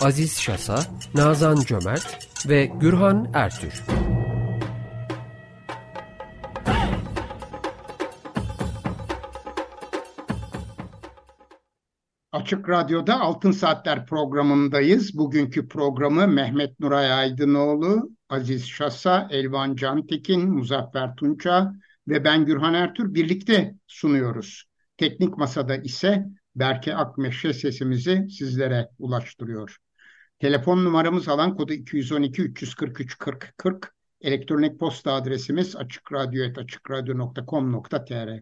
Aziz 0.00 0.40
Şasa, 0.40 0.78
Nazan 1.14 1.56
Cömert 1.56 2.28
ve 2.48 2.66
Gürhan 2.66 3.30
Ertür. 3.34 3.82
Açık 12.32 12.68
Radyo'da 12.68 13.20
Altın 13.20 13.50
Saatler 13.50 14.06
programındayız. 14.06 15.18
Bugünkü 15.18 15.68
programı 15.68 16.28
Mehmet 16.28 16.80
Nuray 16.80 17.12
Aydınoğlu, 17.12 18.10
Aziz 18.28 18.66
Şasa, 18.66 19.28
Elvan 19.30 19.76
Cantekin, 19.76 20.50
Muzaffer 20.50 21.16
Tunça 21.16 21.72
ve 22.08 22.24
ben 22.24 22.44
Gürhan 22.44 22.74
Ertür 22.74 23.14
birlikte 23.14 23.74
sunuyoruz. 23.86 24.64
Teknik 24.96 25.38
Masada 25.38 25.76
ise 25.76 26.26
Berke 26.56 26.94
Akmeşe 26.94 27.52
sesimizi 27.52 28.26
sizlere 28.30 28.88
ulaştırıyor. 28.98 29.83
Telefon 30.44 30.84
numaramız 30.84 31.28
alan 31.28 31.56
kodu 31.56 31.72
212 31.72 32.42
343 32.42 33.18
40 33.18 33.54
40. 33.56 33.94
Elektronik 34.20 34.80
posta 34.80 35.12
adresimiz 35.12 35.76
açıkradyo.com.tr 35.76 38.40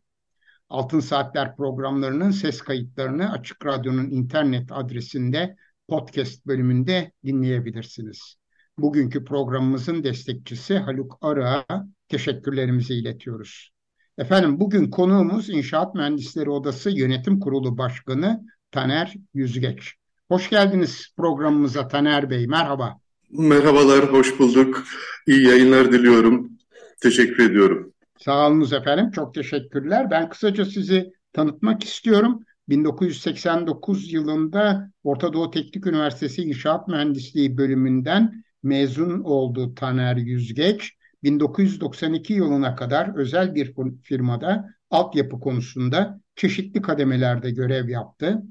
Altın 0.68 1.00
Saatler 1.00 1.56
programlarının 1.56 2.30
ses 2.30 2.62
kayıtlarını 2.62 3.32
Açık 3.32 3.66
Radyo'nun 3.66 4.10
internet 4.10 4.72
adresinde 4.72 5.56
podcast 5.88 6.46
bölümünde 6.46 7.12
dinleyebilirsiniz. 7.24 8.36
Bugünkü 8.78 9.24
programımızın 9.24 10.04
destekçisi 10.04 10.78
Haluk 10.78 11.18
Arı'a 11.20 11.86
teşekkürlerimizi 12.08 12.94
iletiyoruz. 12.94 13.70
Efendim 14.18 14.60
bugün 14.60 14.90
konuğumuz 14.90 15.50
İnşaat 15.50 15.94
Mühendisleri 15.94 16.50
Odası 16.50 16.90
Yönetim 16.90 17.40
Kurulu 17.40 17.78
Başkanı 17.78 18.46
Taner 18.70 19.14
Yüzgeç. 19.34 20.01
Hoş 20.32 20.50
geldiniz 20.50 21.08
programımıza 21.16 21.88
Taner 21.88 22.30
Bey. 22.30 22.46
Merhaba. 22.46 23.00
Merhabalar, 23.30 24.12
hoş 24.12 24.38
bulduk. 24.38 24.84
İyi 25.26 25.46
yayınlar 25.46 25.92
diliyorum. 25.92 26.52
Teşekkür 27.02 27.50
ediyorum. 27.50 27.92
Sağ 28.18 28.48
olunuz 28.48 28.72
efendim. 28.72 29.10
Çok 29.10 29.34
teşekkürler. 29.34 30.10
Ben 30.10 30.28
kısaca 30.28 30.64
sizi 30.64 31.12
tanıtmak 31.32 31.84
istiyorum. 31.84 32.44
1989 32.68 34.12
yılında 34.12 34.90
Orta 35.04 35.32
Doğu 35.32 35.50
Teknik 35.50 35.86
Üniversitesi 35.86 36.42
İnşaat 36.42 36.88
Mühendisliği 36.88 37.56
bölümünden 37.56 38.44
mezun 38.62 39.20
oldu 39.20 39.74
Taner 39.74 40.16
Yüzgeç. 40.16 40.92
1992 41.22 42.32
yılına 42.32 42.76
kadar 42.76 43.16
özel 43.16 43.54
bir 43.54 43.74
firmada 44.02 44.68
altyapı 44.90 45.40
konusunda 45.40 46.20
çeşitli 46.36 46.82
kademelerde 46.82 47.50
görev 47.50 47.88
yaptı. 47.88 48.42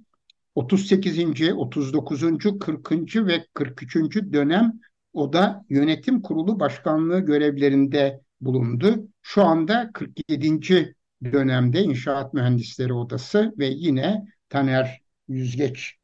38. 0.56 1.54
39. 1.56 2.24
40. 2.60 3.16
ve 3.16 3.46
43. 3.54 4.16
dönem 4.16 4.80
o 5.14 5.34
da 5.34 5.66
yönetim 5.70 6.22
kurulu 6.22 6.60
başkanlığı 6.60 7.20
görevlerinde 7.20 8.22
bulundu. 8.42 9.08
Şu 9.22 9.44
anda 9.44 9.92
47. 9.94 10.96
dönemde 11.24 11.82
İnşaat 11.82 12.34
Mühendisleri 12.34 12.94
Odası 12.94 13.54
ve 13.58 13.66
yine 13.66 14.26
Taner 14.50 15.02
Yüzgeç 15.28 15.96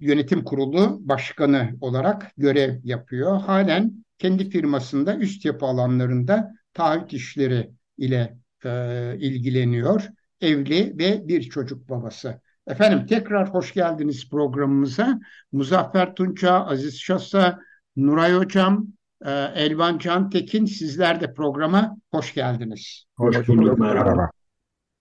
yönetim 0.00 0.44
kurulu 0.44 0.98
başkanı 1.00 1.76
olarak 1.80 2.32
görev 2.36 2.80
yapıyor. 2.84 3.40
Halen 3.40 4.04
kendi 4.18 4.50
firmasında 4.50 5.16
üst 5.16 5.44
yapı 5.44 5.66
alanlarında 5.66 6.54
taahhüt 6.74 7.12
işleri 7.12 7.70
ile 7.98 8.36
e, 8.64 9.16
ilgileniyor. 9.18 10.08
Evli 10.40 10.98
ve 10.98 11.28
bir 11.28 11.42
çocuk 11.42 11.88
babası. 11.88 12.40
Efendim 12.70 13.06
tekrar 13.06 13.48
hoş 13.48 13.74
geldiniz 13.74 14.30
programımıza. 14.30 15.20
Muzaffer 15.52 16.14
Tunça, 16.14 16.66
Aziz 16.66 17.00
Şasa, 17.00 17.60
Nuray 17.96 18.32
Hocam, 18.34 18.86
e, 19.24 19.30
Elvan 19.54 19.98
Cantekin 19.98 20.64
sizler 20.64 21.20
de 21.20 21.34
programa 21.34 21.96
hoş 22.10 22.34
geldiniz. 22.34 23.04
Hoş 23.16 23.48
bulduk, 23.48 23.78
merhaba. 23.78 24.30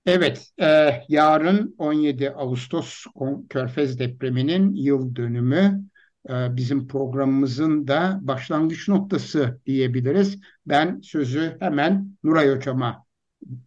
Evet, 0.05 0.49
e, 0.61 1.01
yarın 1.09 1.75
17 1.77 2.31
Ağustos 2.31 3.05
Körfez 3.49 3.99
depreminin 3.99 4.73
yıl 4.73 5.15
dönümü. 5.15 5.81
E, 6.29 6.55
bizim 6.55 6.87
programımızın 6.87 7.87
da 7.87 8.19
başlangıç 8.21 8.87
noktası 8.87 9.59
diyebiliriz. 9.65 10.39
Ben 10.65 10.99
sözü 11.03 11.57
hemen 11.59 12.17
Nuray 12.23 12.55
Hocam'a 12.55 13.05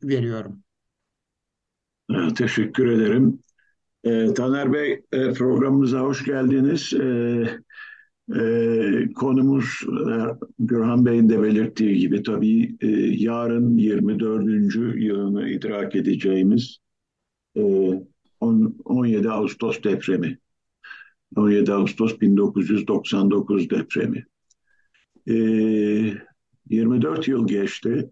veriyorum. 0.02 0.62
Teşekkür 2.36 2.86
ederim. 2.86 3.38
E, 4.04 4.34
Taner 4.34 4.72
Bey 4.72 5.02
e, 5.12 5.32
programımıza 5.32 6.00
hoş 6.00 6.24
geldiniz. 6.24 6.92
E, 6.92 7.04
e, 8.36 9.12
konumuz 9.14 9.66
e, 9.82 10.14
Gürhan 10.58 11.06
Bey'in 11.06 11.28
de 11.28 11.42
belirttiği 11.42 11.98
gibi 11.98 12.22
tabii 12.22 12.76
e, 12.80 12.86
yarın 13.18 13.76
24. 13.78 14.74
yılını 15.02 15.48
idrak 15.48 15.96
edeceğimiz 15.96 16.78
e, 17.56 17.62
10, 18.40 18.76
17 18.84 19.30
Ağustos 19.30 19.82
depremi. 19.82 20.38
17 21.36 21.72
Ağustos 21.72 22.20
1999 22.20 23.70
depremi. 23.70 24.26
E, 25.28 25.34
24 26.70 27.28
yıl 27.28 27.46
geçti. 27.46 28.10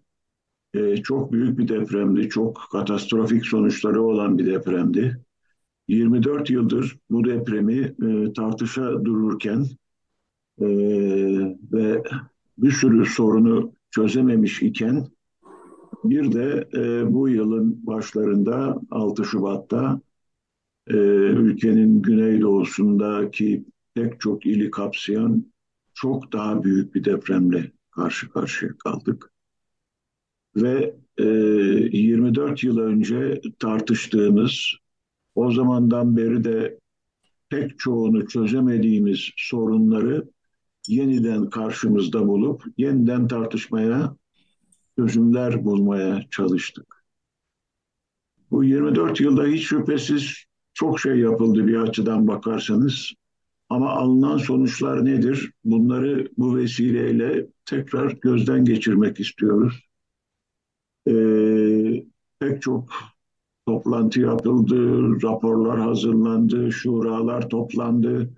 E, 0.73 0.97
çok 0.97 1.31
büyük 1.31 1.57
bir 1.57 1.67
depremdi. 1.67 2.29
Çok 2.29 2.61
katastrofik 2.71 3.45
sonuçları 3.45 4.01
olan 4.01 4.37
bir 4.37 4.45
depremdi. 4.45 5.17
24 5.91 6.49
yıldır 6.49 6.97
bu 7.09 7.25
depremi 7.25 7.77
e, 7.79 8.33
tartışa 8.33 9.05
dururken 9.05 9.65
e, 10.61 10.67
ve 11.71 12.03
bir 12.57 12.71
sürü 12.71 13.05
sorunu 13.05 13.73
çözememiş 13.91 14.61
iken 14.61 15.07
bir 16.03 16.31
de 16.31 16.67
e, 16.73 17.13
bu 17.13 17.29
yılın 17.29 17.87
başlarında 17.87 18.81
6 18.91 19.25
Şubat'ta 19.25 20.01
e, 20.87 20.97
ülkenin 20.97 22.01
güneydoğusundaki 22.01 23.65
pek 23.93 24.19
çok 24.19 24.45
ili 24.45 24.71
kapsayan 24.71 25.45
çok 25.93 26.33
daha 26.33 26.63
büyük 26.63 26.95
bir 26.95 27.03
depremle 27.03 27.71
karşı 27.91 28.29
karşıya 28.29 28.71
kaldık. 28.77 29.31
Ve 30.55 30.95
e, 31.17 31.23
24 31.23 32.63
yıl 32.63 32.77
önce 32.77 33.41
tartıştığımız, 33.59 34.80
o 35.35 35.51
zamandan 35.51 36.17
beri 36.17 36.43
de 36.43 36.79
pek 37.49 37.79
çoğunu 37.79 38.27
çözemediğimiz 38.27 39.29
sorunları 39.37 40.29
yeniden 40.87 41.49
karşımızda 41.49 42.27
bulup 42.27 42.63
yeniden 42.77 43.27
tartışmaya, 43.27 44.15
çözümler 44.97 45.65
bulmaya 45.65 46.25
çalıştık. 46.31 47.05
Bu 48.51 48.63
24 48.63 49.21
yılda 49.21 49.45
hiç 49.45 49.63
şüphesiz 49.63 50.33
çok 50.73 50.99
şey 50.99 51.19
yapıldı 51.19 51.67
bir 51.67 51.75
açıdan 51.75 52.27
bakarsanız. 52.27 53.13
Ama 53.69 53.89
alınan 53.89 54.37
sonuçlar 54.37 55.05
nedir? 55.05 55.51
Bunları 55.63 56.27
bu 56.37 56.55
vesileyle 56.57 57.47
tekrar 57.65 58.11
gözden 58.11 58.65
geçirmek 58.65 59.19
istiyoruz. 59.19 59.79
Ee, 61.07 62.03
pek 62.39 62.61
çok 62.61 62.89
toplantı 63.65 64.21
yapıldı, 64.21 64.75
raporlar 65.23 65.79
hazırlandı, 65.79 66.71
şuralar 66.71 67.49
toplandı. 67.49 68.33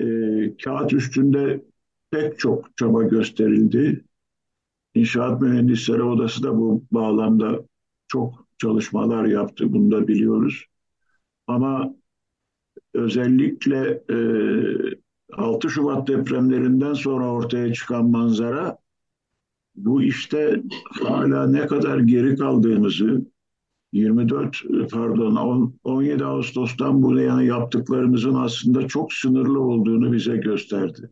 Ee, 0.00 0.56
kağıt 0.64 0.92
üstünde 0.92 1.64
pek 2.10 2.38
çok 2.38 2.76
çaba 2.76 3.02
gösterildi. 3.02 4.04
İnşaat 4.94 5.40
Mühendisleri 5.40 6.02
Odası 6.02 6.42
da 6.42 6.58
bu 6.58 6.84
bağlamda 6.90 7.60
çok 8.08 8.46
çalışmalar 8.58 9.24
yaptı, 9.24 9.72
bunu 9.72 9.90
da 9.90 10.08
biliyoruz. 10.08 10.64
Ama 11.46 11.94
özellikle 12.94 14.02
e, 14.10 14.16
6 15.32 15.70
Şubat 15.70 16.08
depremlerinden 16.08 16.94
sonra 16.94 17.32
ortaya 17.32 17.72
çıkan 17.72 18.10
manzara 18.10 18.78
bu 19.76 20.02
işte 20.02 20.62
hala 21.02 21.46
ne 21.46 21.66
kadar 21.66 21.98
geri 21.98 22.36
kaldığımızı 22.36 23.26
24 23.96 24.62
pardon 24.90 25.74
17 25.84 26.24
Ağustos'tan 26.24 27.02
bu 27.02 27.18
yana 27.18 27.42
yaptıklarımızın 27.42 28.34
aslında 28.34 28.88
çok 28.88 29.12
sınırlı 29.12 29.60
olduğunu 29.60 30.12
bize 30.12 30.36
gösterdi. 30.36 31.10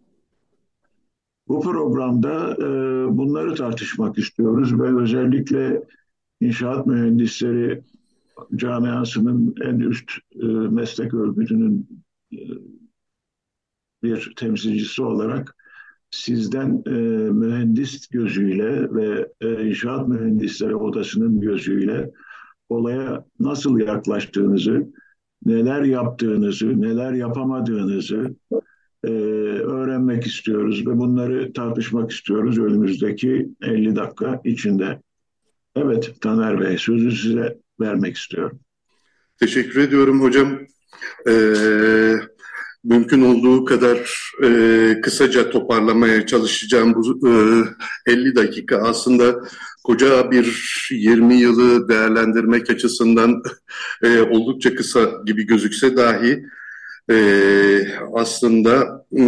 Bu 1.49 1.61
programda 1.61 2.57
e, 2.59 2.67
bunları 3.19 3.55
tartışmak 3.55 4.19
istiyoruz 4.19 4.79
ve 4.79 5.03
özellikle 5.03 5.83
inşaat 6.41 6.87
mühendisleri 6.87 7.83
camiasının 8.57 9.55
en 9.63 9.81
üst 9.81 10.11
e, 10.43 10.47
meslek 10.47 11.15
örgütünün 11.15 12.05
e, 12.33 12.39
bir 14.03 14.33
temsilcisi 14.37 15.03
olarak 15.03 15.57
sizden 16.11 16.83
e, 16.87 16.91
mühendis 17.31 18.09
gözüyle 18.09 18.95
ve 18.95 19.29
e, 19.41 19.69
inşaat 19.69 20.09
mühendisleri 20.09 20.77
odasının 20.77 21.41
gözüyle 21.41 22.11
olaya 22.69 23.25
nasıl 23.41 23.79
yaklaştığınızı, 23.79 24.93
neler 25.45 25.83
yaptığınızı, 25.83 26.83
neler 26.83 27.13
yapamadığınızı 27.13 28.35
e, 29.05 29.11
öğrenmek 29.63 30.27
istiyoruz 30.27 30.87
ve 30.87 30.99
bunları 30.99 31.53
tartışmak 31.53 32.11
istiyoruz 32.11 32.59
önümüzdeki 32.59 33.49
50 33.63 33.97
dakika 33.97 34.41
içinde. 34.45 35.01
Evet 35.77 36.15
Taner 36.21 36.61
Bey 36.61 36.79
sözü 36.79 37.13
size 37.13 37.59
vermek 37.81 38.17
istiyorum. 38.17 38.61
Teşekkür 39.41 39.81
ediyorum 39.81 40.23
hocam. 40.23 40.59
Ee, 41.29 42.15
mümkün 42.85 43.23
olduğu 43.23 43.65
kadar 43.65 44.31
e, 44.45 45.01
kısaca 45.01 45.51
toparlamaya 45.51 46.27
çalışacağım 46.27 46.95
bu 46.95 47.29
e, 48.07 48.13
50 48.13 48.37
dakika 48.37 48.77
aslında 48.77 49.41
koca 49.85 50.31
bir 50.31 50.89
20 50.91 51.35
yılı 51.35 51.89
değerlendirmek 51.89 52.71
açısından 52.71 53.43
e, 54.03 54.21
oldukça 54.21 54.75
kısa 54.75 55.11
gibi 55.27 55.47
gözükse 55.47 55.97
dahi 55.97 56.45
e, 57.11 57.17
aslında 58.15 59.07
e, 59.19 59.27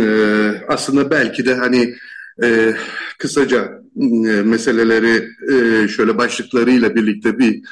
aslında 0.69 1.11
belki 1.11 1.47
de 1.47 1.55
hani 1.55 1.95
e, 2.43 2.75
kısaca 3.19 3.83
e, 3.97 4.43
meseleleri 4.43 5.29
e, 5.53 5.89
şöyle 5.89 6.19
başlıklarıyla 6.19 6.95
birlikte 6.95 7.39
bir 7.39 7.63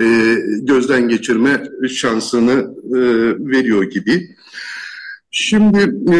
e, 0.00 0.36
gözden 0.62 1.08
geçirme 1.08 1.62
şansını 1.88 2.74
e, 2.84 2.98
veriyor 3.52 3.82
gibi. 3.82 4.36
Şimdi 5.32 6.12
e, 6.12 6.16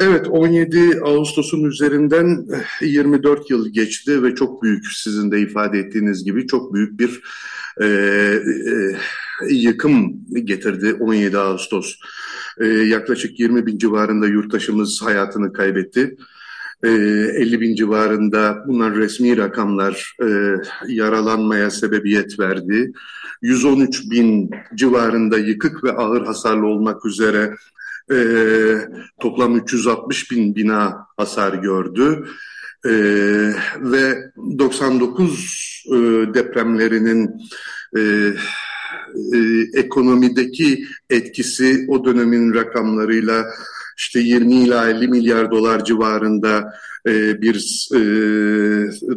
evet 0.00 0.28
17 0.28 1.00
Ağustos'un 1.04 1.64
üzerinden 1.64 2.46
24 2.80 3.40
e, 3.40 3.44
yıl 3.48 3.68
geçti 3.68 4.22
ve 4.22 4.34
çok 4.34 4.62
büyük 4.62 4.86
sizin 4.86 5.30
de 5.30 5.40
ifade 5.40 5.78
ettiğiniz 5.78 6.24
gibi 6.24 6.46
çok 6.46 6.74
büyük 6.74 7.00
bir 7.00 7.22
e, 7.80 7.86
e, 7.86 8.94
yıkım 9.50 10.16
getirdi 10.44 10.94
17 10.94 11.38
Ağustos. 11.38 11.94
E, 12.60 12.66
yaklaşık 12.66 13.40
20 13.40 13.66
bin 13.66 13.78
civarında 13.78 14.26
yurttaşımız 14.26 15.02
hayatını 15.02 15.52
kaybetti. 15.52 16.16
50 16.82 17.56
e, 17.56 17.60
bin 17.60 17.74
civarında 17.74 18.64
bunlar 18.66 18.94
resmi 18.94 19.36
rakamlar 19.36 20.14
e, 20.22 20.54
yaralanmaya 20.88 21.70
sebebiyet 21.70 22.38
verdi. 22.38 22.92
113 23.42 24.10
bin 24.10 24.50
civarında 24.74 25.38
yıkık 25.38 25.84
ve 25.84 25.92
ağır 25.92 26.26
hasarlı 26.26 26.66
olmak 26.66 27.06
üzere 27.06 27.54
e, 28.10 28.18
toplam 29.20 29.56
360 29.56 30.30
bin 30.30 30.56
bina 30.56 31.06
hasar 31.16 31.54
gördü. 31.54 32.26
E, 32.86 32.92
ve 33.80 34.32
99 34.58 35.84
e, 35.86 35.94
depremlerinin 36.34 37.30
e, 37.96 38.00
e, 38.00 39.38
ekonomideki 39.74 40.84
etkisi 41.10 41.86
o 41.88 42.04
dönemin 42.04 42.54
rakamlarıyla 42.54 43.46
işte 44.00 44.20
20 44.20 44.54
ila 44.54 44.90
50 44.90 45.08
milyar 45.08 45.50
dolar 45.50 45.84
civarında 45.84 46.72
e, 47.06 47.42
bir 47.42 47.88
e, 47.94 48.00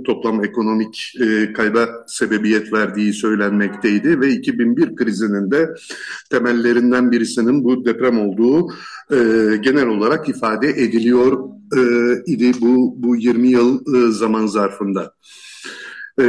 toplam 0.03 0.43
ekonomik 0.43 1.13
e, 1.21 1.53
kayba 1.53 1.89
sebebiyet 2.07 2.73
verdiği 2.73 3.13
söylenmekteydi 3.13 4.21
ve 4.21 4.29
2001 4.29 4.95
krizinin 4.95 5.51
de 5.51 5.73
temellerinden 6.29 7.11
birisinin 7.11 7.63
bu 7.63 7.85
deprem 7.85 8.19
olduğu 8.19 8.67
e, 9.11 9.17
genel 9.57 9.87
olarak 9.87 10.29
ifade 10.29 10.69
ediliyor 10.69 11.49
e, 11.77 11.81
idi 12.25 12.51
bu 12.61 12.95
bu 12.97 13.15
20 13.15 13.47
yıl 13.47 13.95
e, 13.95 14.11
zaman 14.11 14.45
zarfında. 14.45 15.13
E, 16.19 16.23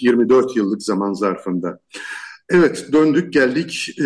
24 0.00 0.56
yıllık 0.56 0.82
zaman 0.82 1.12
zarfında. 1.12 1.80
Evet 2.50 2.88
döndük 2.92 3.32
geldik 3.32 3.94
e, 3.98 4.02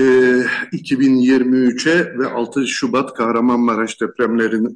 2023'e 0.73 2.19
ve 2.19 2.27
6 2.27 2.67
Şubat 2.67 3.15
Kahramanmaraş 3.15 4.01
depremlerini 4.01 4.69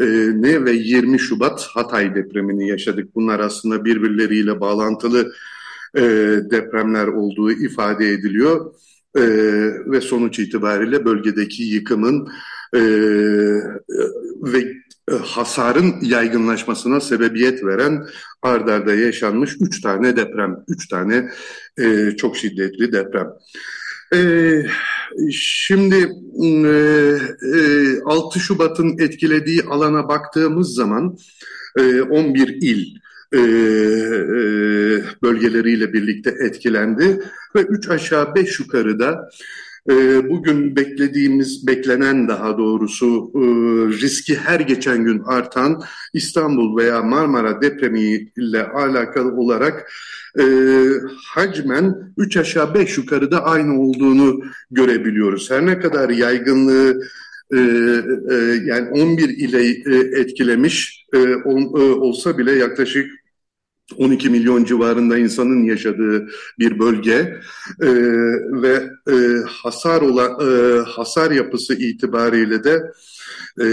e, 0.00 0.64
ve 0.64 0.72
20 0.72 1.18
Şubat 1.18 1.62
Hatay 1.62 2.14
depremini 2.14 2.68
yaşadık. 2.68 3.14
Bunlar 3.14 3.40
aslında 3.40 3.84
birbirleriyle 3.84 4.60
bağlantılı 4.60 5.32
e, 5.96 6.02
depremler 6.50 7.06
olduğu 7.06 7.52
ifade 7.52 8.08
ediliyor. 8.08 8.74
E, 9.16 9.22
ve 9.86 10.00
sonuç 10.00 10.38
itibariyle 10.38 11.04
bölgedeki 11.04 11.62
yıkımın 11.62 12.28
e, 12.74 12.80
ve 14.42 14.74
hasarın 15.18 15.94
yaygınlaşmasına 16.02 17.00
sebebiyet 17.00 17.64
veren 17.64 18.06
ardarda 18.42 18.94
yaşanmış 18.94 19.56
üç 19.60 19.80
tane 19.80 20.16
deprem, 20.16 20.56
üç 20.68 20.88
tane 20.88 21.30
e, 21.78 22.10
çok 22.16 22.36
şiddetli 22.36 22.92
deprem. 22.92 23.28
E, 24.14 24.20
şimdi 25.32 25.96
e, 26.44 26.70
e, 27.58 28.00
6 28.04 28.40
Şubat'ın 28.40 28.98
etkilediği 28.98 29.62
alana 29.62 30.08
baktığımız 30.08 30.74
zaman 30.74 31.18
e, 31.78 32.00
11 32.00 32.48
il 32.60 32.96
e, 33.32 33.38
e, 33.38 33.42
bölgeleriyle 35.22 35.92
birlikte 35.92 36.30
etkilendi 36.40 37.22
ve 37.56 37.60
üç 37.60 37.88
aşağı 37.88 38.34
beş 38.34 38.60
yukarıda 38.60 39.30
ee, 39.30 39.69
bugün 40.30 40.76
beklediğimiz, 40.76 41.66
beklenen 41.66 42.28
daha 42.28 42.58
doğrusu 42.58 43.32
e, 43.34 43.40
riski 44.02 44.36
her 44.36 44.60
geçen 44.60 45.04
gün 45.04 45.22
artan 45.26 45.82
İstanbul 46.12 46.76
veya 46.76 47.02
Marmara 47.02 47.62
depremiyle 47.62 48.66
alakalı 48.74 49.32
olarak 49.32 49.92
e, 50.38 50.44
hacmen 51.26 52.12
3 52.16 52.36
aşağı 52.36 52.74
5 52.74 52.98
yukarıda 52.98 53.44
aynı 53.44 53.80
olduğunu 53.80 54.40
görebiliyoruz. 54.70 55.50
Her 55.50 55.66
ne 55.66 55.78
kadar 55.78 56.10
yaygınlığı 56.10 57.00
e, 57.52 57.58
yani 58.64 58.88
11 58.90 59.28
ile 59.28 59.66
etkilemiş 60.20 61.06
olsa 62.00 62.38
bile 62.38 62.52
yaklaşık 62.52 63.19
12 63.96 64.30
milyon 64.30 64.64
civarında 64.64 65.18
insanın 65.18 65.64
yaşadığı 65.64 66.28
bir 66.58 66.78
bölge 66.78 67.40
e, 67.80 67.90
ve 68.62 68.90
e, 69.10 69.14
hasar 69.46 70.02
olan 70.02 70.30
e, 70.40 70.78
hasar 70.80 71.30
yapısı 71.30 71.74
itibariyle 71.74 72.64
de 72.64 72.82
e, 73.60 73.66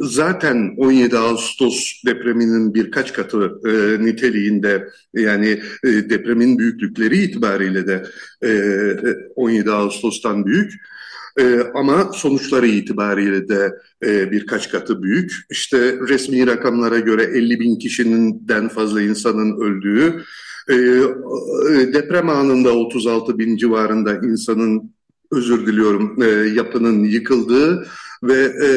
zaten 0.00 0.74
17 0.76 1.18
Ağustos 1.18 2.02
depreminin 2.06 2.74
birkaç 2.74 3.12
katı 3.12 3.60
e, 3.66 4.04
niteliğinde 4.04 4.88
yani 5.14 5.60
e, 5.84 5.88
depremin 5.88 6.58
büyüklükleri 6.58 7.22
itibariyle 7.22 7.86
de 7.86 8.04
e, 8.44 8.50
17 9.36 9.70
Ağustos'tan 9.70 10.46
büyük. 10.46 10.72
E, 11.38 11.60
ama 11.74 12.12
sonuçları 12.12 12.66
itibariyle 12.66 13.48
de 13.48 13.72
e, 14.04 14.30
birkaç 14.30 14.70
katı 14.70 15.02
büyük. 15.02 15.32
İşte 15.50 15.78
resmi 16.08 16.46
rakamlara 16.46 16.98
göre 16.98 17.22
50 17.22 17.60
bin 17.60 17.78
kişinin 17.78 18.46
fazla 18.68 19.02
insanın 19.02 19.60
öldüğü, 19.60 20.22
e, 20.68 20.74
e, 20.74 21.92
deprem 21.94 22.28
anında 22.28 22.72
36 22.76 23.38
bin 23.38 23.56
civarında 23.56 24.14
insanın 24.14 24.92
özür 25.32 25.66
diliyorum 25.66 26.22
e, 26.22 26.26
yapının 26.54 27.04
yıkıldığı 27.04 27.86
ve 28.22 28.52
e, 28.62 28.68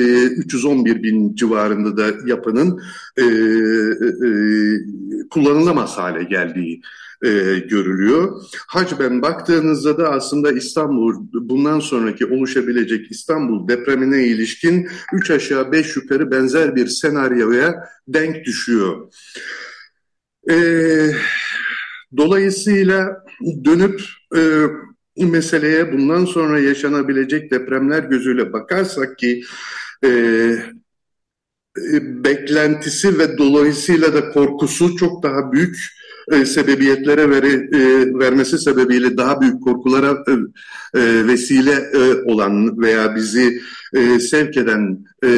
e, 0.00 0.26
311 0.26 1.02
bin 1.02 1.34
civarında 1.34 1.96
da 1.96 2.10
yapının 2.26 2.80
e, 3.16 3.22
e, 3.22 3.28
kullanılamaz 5.30 5.98
hale 5.98 6.24
geldiği 6.24 6.82
e, 7.22 7.58
görülüyor. 7.58 8.42
Hacben 8.66 9.22
baktığınızda 9.22 9.98
da 9.98 10.10
aslında 10.10 10.52
İstanbul 10.52 11.14
bundan 11.32 11.80
sonraki 11.80 12.26
oluşabilecek 12.26 13.10
İstanbul 13.10 13.68
depremine 13.68 14.24
ilişkin 14.26 14.88
3 15.12 15.30
aşağı 15.30 15.72
5 15.72 15.96
yukarı 15.96 16.30
benzer 16.30 16.76
bir 16.76 16.86
senaryoya 16.86 17.88
denk 18.08 18.44
düşüyor. 18.44 19.12
E, 20.50 20.56
dolayısıyla 22.16 23.24
dönüp 23.64 24.00
e, 24.36 24.66
meseleye 25.16 25.92
bundan 25.92 26.24
sonra 26.24 26.60
yaşanabilecek 26.60 27.50
depremler 27.50 28.02
gözüyle 28.02 28.52
bakarsak 28.52 29.18
ki 29.18 29.44
e, 30.04 30.08
e 31.92 32.24
beklentisi 32.24 33.18
ve 33.18 33.38
dolayısıyla 33.38 34.14
da 34.14 34.30
korkusu 34.30 34.96
çok 34.96 35.22
daha 35.22 35.52
büyük 35.52 35.76
e, 36.32 36.44
sebebiyetlere 36.44 37.30
veri, 37.30 37.52
e, 37.52 37.78
vermesi 38.18 38.58
sebebiyle 38.58 39.16
daha 39.16 39.40
büyük 39.40 39.62
korkulara 39.62 40.24
e, 40.28 40.32
e, 41.00 41.26
vesile 41.26 41.72
e, 41.72 42.32
olan 42.32 42.78
veya 42.78 43.16
bizi 43.16 43.60
e, 43.94 44.18
sevk 44.18 44.56
eden 44.56 45.04
e, 45.24 45.28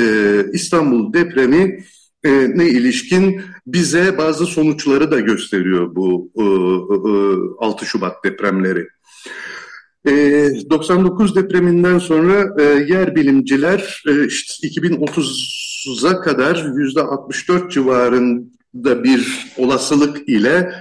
İstanbul 0.53 1.12
depremi 1.12 1.85
e, 2.25 2.31
ne 2.59 2.69
ilişkin 2.69 3.41
bize 3.67 4.19
bazı 4.19 4.47
sonuçları 4.47 5.11
da 5.11 5.21
gösteriyor 5.21 5.95
bu 5.95 6.31
e, 6.37 6.43
e, 7.64 7.67
6 7.67 7.87
Şubat 7.87 8.25
depremleri. 8.25 8.88
99 10.07 11.33
e, 11.33 11.35
depreminden 11.35 11.99
sonra 11.99 12.62
e, 12.62 12.62
yer 12.62 13.17
bilimciler 13.17 14.03
e, 14.09 14.26
işte 14.26 14.69
2030'a 14.69 16.21
kadar 16.21 16.64
yüzde 16.76 17.00
64 17.00 17.76
civarında 18.75 19.04
bir 19.04 19.52
olasılık 19.57 20.28
ile 20.28 20.73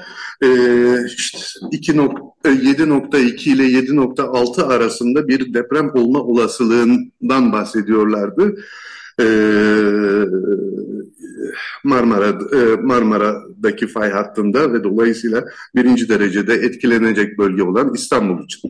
işte 1.16 1.38
7.2 2.44 3.50
ile 3.50 3.64
7.6 3.64 4.64
arasında 4.64 5.28
bir 5.28 5.54
deprem 5.54 5.92
olma 5.96 6.20
olasılığından 6.20 7.52
bahsediyorlardı. 7.52 8.56
Marmara 11.84 12.40
Marmara'daki 12.82 13.88
fay 13.88 14.12
hattında 14.12 14.74
ve 14.74 14.84
dolayısıyla 14.84 15.46
birinci 15.76 16.10
derecede 16.10 16.54
etkilenecek 16.54 17.38
bölge 17.38 17.64
olan 17.64 17.94
İstanbul 17.94 18.44
için. 18.44 18.70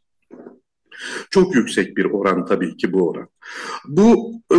Çok 1.29 1.55
yüksek 1.55 1.97
bir 1.97 2.05
oran 2.05 2.45
tabii 2.45 2.77
ki 2.77 2.93
bu 2.93 3.09
oran. 3.09 3.27
Bu 3.87 4.33
e, 4.51 4.55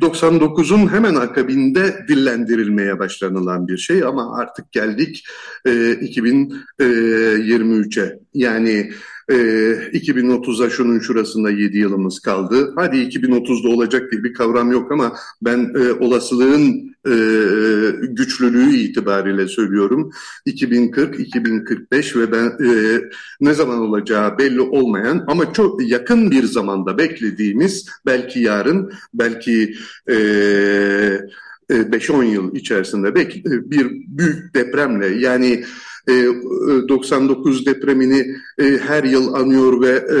99'un 0.00 0.92
hemen 0.92 1.14
akabinde 1.14 2.04
dillendirilmeye 2.08 2.98
başlanılan 2.98 3.68
bir 3.68 3.76
şey 3.76 4.04
ama 4.04 4.38
artık 4.38 4.72
geldik 4.72 5.24
e, 5.66 5.70
2023'e. 5.70 8.18
Yani 8.34 8.92
e, 9.30 9.34
2030'a 9.92 10.70
şunun 10.70 10.98
şurasında 10.98 11.50
7 11.50 11.78
yılımız 11.78 12.20
kaldı. 12.20 12.72
Hadi 12.76 12.96
2030'da 12.96 13.68
olacak 13.68 14.12
diye 14.12 14.24
bir 14.24 14.34
kavram 14.34 14.72
yok 14.72 14.92
ama 14.92 15.16
ben 15.42 15.72
e, 15.74 15.92
olasılığın 15.92 16.90
e, 17.06 17.14
güçlülüğü 18.02 18.76
itibariyle 18.76 19.48
söylüyorum. 19.48 20.10
2040, 20.46 21.20
2045 21.20 22.16
ve 22.16 22.32
ben 22.32 22.46
e, 22.46 23.00
ne 23.40 23.54
zaman 23.54 23.78
olacağı 23.78 24.38
belli 24.38 24.60
olmayan 24.60 25.24
ama 25.26 25.52
çok 25.52 25.90
yakın 25.90 26.30
bir 26.30 26.44
zamanda 26.44 26.98
beklediğimiz 26.98 27.86
belki 28.06 28.40
yarın, 28.40 28.92
belki 29.14 29.74
e, 30.08 30.14
5-10 31.70 32.24
yıl 32.24 32.54
içerisinde 32.54 33.14
belki 33.14 33.44
bir 33.44 33.90
büyük 33.90 34.54
depremle 34.54 35.06
yani 35.06 35.64
99 36.88 37.62
e, 37.62 37.66
depremini 37.66 38.36
e, 38.58 38.64
her 38.64 39.04
yıl 39.04 39.34
anıyor 39.34 39.80
ve 39.80 39.90
e, 39.90 40.20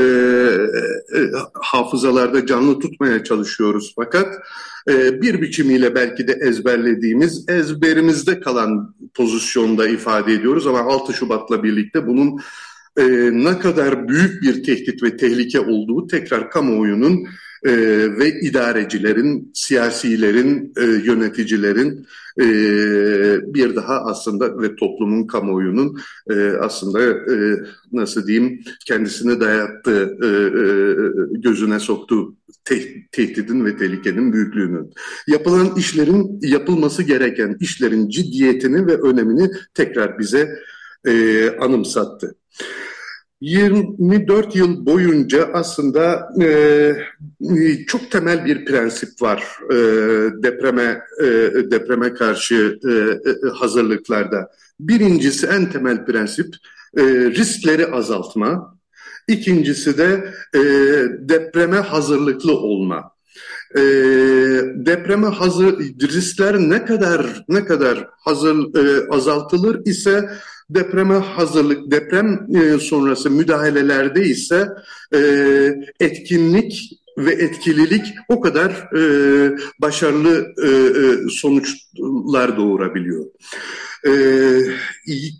hafızalarda 1.54 2.46
canlı 2.46 2.78
tutmaya 2.78 3.24
çalışıyoruz. 3.24 3.92
Fakat 3.96 4.34
bir 4.88 5.42
biçimiyle 5.42 5.94
belki 5.94 6.28
de 6.28 6.32
ezberlediğimiz, 6.32 7.44
ezberimizde 7.48 8.40
kalan 8.40 8.94
pozisyonda 9.14 9.88
ifade 9.88 10.32
ediyoruz 10.32 10.66
ama 10.66 10.78
6 10.78 11.12
Şubat'la 11.12 11.62
birlikte 11.62 12.06
bunun 12.06 12.40
ne 13.44 13.58
kadar 13.58 14.08
büyük 14.08 14.42
bir 14.42 14.64
tehdit 14.64 15.02
ve 15.02 15.16
tehlike 15.16 15.60
olduğu 15.60 16.06
tekrar 16.06 16.50
kamuoyunun 16.50 17.26
e, 17.66 17.72
ve 18.18 18.40
idarecilerin, 18.40 19.50
siyasilerin, 19.54 20.72
e, 20.76 20.84
yöneticilerin 20.84 22.06
e, 22.40 22.44
bir 23.54 23.76
daha 23.76 24.04
aslında 24.04 24.62
ve 24.62 24.76
toplumun 24.76 25.26
kamuoyunun 25.26 26.00
e, 26.30 26.50
aslında 26.60 27.02
e, 27.02 27.36
nasıl 27.92 28.26
diyeyim 28.26 28.60
kendisine 28.86 29.40
dayattığı, 29.40 30.18
e, 30.22 30.26
e, 30.26 30.64
gözüne 31.40 31.80
soktuğu 31.80 32.36
te 32.64 33.08
tehdidin 33.12 33.64
ve 33.64 33.76
tehlikenin 33.76 34.32
büyüklüğünün. 34.32 34.92
Yapılan 35.26 35.76
işlerin, 35.76 36.38
yapılması 36.42 37.02
gereken 37.02 37.56
işlerin 37.60 38.08
ciddiyetini 38.08 38.86
ve 38.86 38.96
önemini 38.96 39.50
tekrar 39.74 40.18
bize 40.18 40.48
e, 41.06 41.50
anımsattı. 41.50 42.34
24 43.40 44.56
yıl 44.56 44.86
boyunca 44.86 45.48
aslında 45.52 46.28
e, 46.42 46.46
çok 47.86 48.10
temel 48.10 48.44
bir 48.44 48.64
prensip 48.64 49.22
var 49.22 49.44
e, 49.70 49.76
depreme 50.42 51.02
e, 51.22 51.26
depreme 51.70 52.14
karşı 52.14 52.78
e, 52.84 52.90
e, 52.90 53.50
hazırlıklarda. 53.54 54.50
Birincisi 54.80 55.46
en 55.46 55.70
temel 55.70 56.04
prensip 56.04 56.54
e, 56.96 57.02
riskleri 57.04 57.86
azaltma. 57.86 58.80
İkincisi 59.28 59.98
de 59.98 60.34
e, 60.54 60.60
depreme 61.18 61.76
hazırlıklı 61.76 62.52
olma. 62.52 63.10
E, 63.74 63.80
depreme 64.74 65.26
hazır 65.26 65.78
riskler 66.02 66.58
ne 66.58 66.84
kadar 66.84 67.44
ne 67.48 67.64
kadar 67.64 68.08
hazır 68.24 68.56
e, 68.56 69.08
azaltılır 69.10 69.86
ise 69.86 70.30
depreme 70.74 71.14
hazırlık, 71.14 71.90
deprem 71.90 72.46
e, 72.56 72.78
sonrası 72.78 73.30
müdahalelerde 73.30 74.24
ise 74.24 74.68
e, 75.14 75.20
etkinlik 76.00 77.00
ve 77.18 77.32
etkililik 77.32 78.04
o 78.28 78.40
kadar 78.40 78.70
e, 78.96 79.02
başarılı 79.78 80.54
sonuçlar 81.30 82.56
doğurabiliyor. 82.56 83.26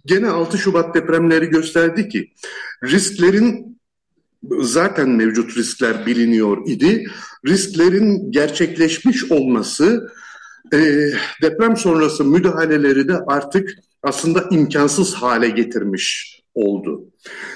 Gene 0.07 0.29
6 0.29 0.59
Şubat 0.59 0.95
depremleri 0.95 1.47
gösterdi 1.47 2.09
ki 2.09 2.33
risklerin 2.85 3.81
zaten 4.61 5.09
mevcut 5.09 5.57
riskler 5.57 6.07
biliniyor 6.07 6.59
idi. 6.67 7.07
Risklerin 7.47 8.33
gerçekleşmiş 8.33 9.31
olması 9.31 10.13
e, 10.73 11.11
deprem 11.43 11.77
sonrası 11.77 12.25
müdahaleleri 12.25 13.09
de 13.09 13.17
artık 13.27 13.79
aslında 14.03 14.49
imkansız 14.51 15.15
hale 15.15 15.49
getirmiş 15.49 16.41
oldu. 16.55 17.05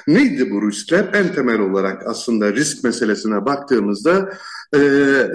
Neydi 0.09 0.51
bu 0.51 0.69
riskler? 0.69 1.11
En 1.15 1.35
temel 1.35 1.61
olarak 1.61 2.07
aslında 2.07 2.53
risk 2.53 2.85
meselesine 2.85 3.45
baktığımızda 3.45 4.31
e, 4.77 4.79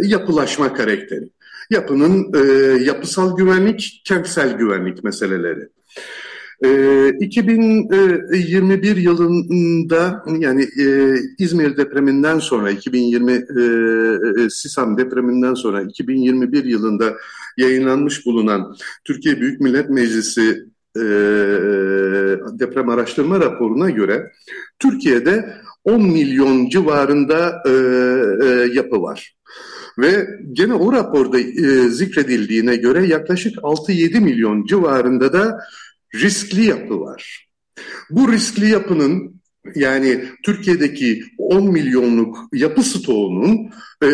yapılaşma 0.04 0.74
karakteri. 0.74 1.30
Yapının 1.70 2.34
e, 2.34 2.40
yapısal 2.84 3.38
güvenlik, 3.38 4.02
kentsel 4.06 4.58
güvenlik 4.58 5.04
meseleleri. 5.04 5.70
E, 6.64 7.10
2021 7.20 8.98
yılında 8.98 10.24
yani 10.40 10.64
e, 10.80 11.16
İzmir 11.38 11.78
depreminden 11.78 12.40
sonra 12.40 12.72
2020 12.72 13.32
e, 13.32 13.36
e, 14.44 14.50
Sisam 14.50 14.98
depreminden 14.98 15.54
sonra 15.54 15.82
2021 15.82 16.66
yılında 16.66 17.18
yayınlanmış 17.58 18.26
bulunan 18.26 18.76
Türkiye 19.06 19.42
Büyük 19.42 19.62
Millet 19.62 19.90
Meclisi 19.90 20.66
e, 21.00 22.60
deprem 22.60 22.90
araştırma 22.90 23.40
raporuna 23.40 23.90
göre 23.90 24.32
Türkiye'de 24.80 25.54
10 25.84 26.04
milyon 26.04 26.70
civarında 26.70 27.64
e, 27.66 27.72
e, 28.46 28.74
yapı 28.74 29.02
var. 29.02 29.36
Ve 30.00 30.28
gene 30.54 30.74
o 30.74 30.94
raporda 30.94 31.40
e, 31.40 31.90
zikredildiğine 31.90 32.76
göre 32.76 33.08
yaklaşık 33.08 33.56
6-7 33.58 34.20
milyon 34.20 34.66
civarında 34.66 35.34
da 35.34 35.60
riskli 36.16 36.66
yapı 36.66 37.00
var. 37.00 37.48
Bu 38.10 38.32
riskli 38.32 38.70
yapının 38.70 39.40
yani 39.76 40.26
Türkiye'deki 40.44 41.24
10 41.38 41.72
milyonluk 41.72 42.38
yapı 42.54 42.84
stoğunun 42.84 43.70
e, 44.02 44.08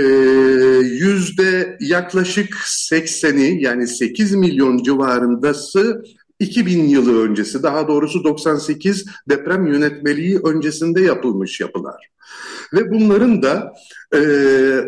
yüzde 0.82 1.78
yaklaşık 1.80 2.54
80'i 2.54 3.64
yani 3.64 3.88
8 3.88 4.36
milyon 4.36 4.84
civarındası 4.84 6.04
2000 6.40 6.84
yılı 6.84 7.24
öncesi 7.24 7.64
daha 7.64 7.88
doğrusu 7.88 8.24
98 8.24 9.06
deprem 9.30 9.68
yönetmeliği 9.68 10.40
öncesinde 10.40 11.02
yapılmış 11.02 11.60
yapılar. 11.60 12.10
Ve 12.74 12.92
bunların 12.92 13.42
da 13.42 13.74
e, 14.16 14.20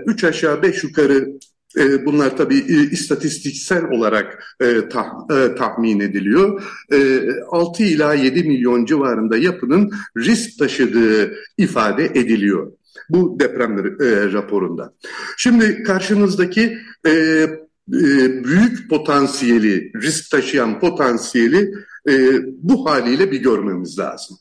üç 0.06 0.24
aşağı 0.24 0.62
beş 0.62 0.84
yukarı 0.84 1.30
e, 1.78 2.06
bunlar 2.06 2.38
tabii 2.38 2.58
e, 2.58 2.92
istatistiksel 2.92 3.84
olarak 3.92 4.56
e, 4.62 4.90
tah, 4.90 5.06
e, 5.32 5.56
tahmin 5.56 6.00
ediliyor. 6.00 6.64
E, 6.94 7.22
6 7.52 7.84
ila 7.84 8.14
7 8.14 8.44
milyon 8.44 8.86
civarında 8.86 9.38
yapının 9.38 9.92
risk 10.18 10.60
taşıdığı 10.60 11.36
ifade 11.58 12.06
ediliyor 12.06 12.72
bu 13.10 13.40
deprem 13.40 13.78
e, 13.78 14.34
raporunda. 14.34 14.94
Şimdi 15.38 15.84
karşınızdaki 15.84 16.78
e, 17.08 17.46
e, 17.94 18.44
büyük 18.44 18.90
potansiyeli, 18.90 19.92
risk 20.02 20.32
taşıyan 20.32 20.80
potansiyeli 20.80 21.72
e, 22.10 22.42
bu 22.58 22.86
haliyle 22.86 23.32
bir 23.32 23.42
görmemiz 23.42 24.00
lazım. 24.00 24.38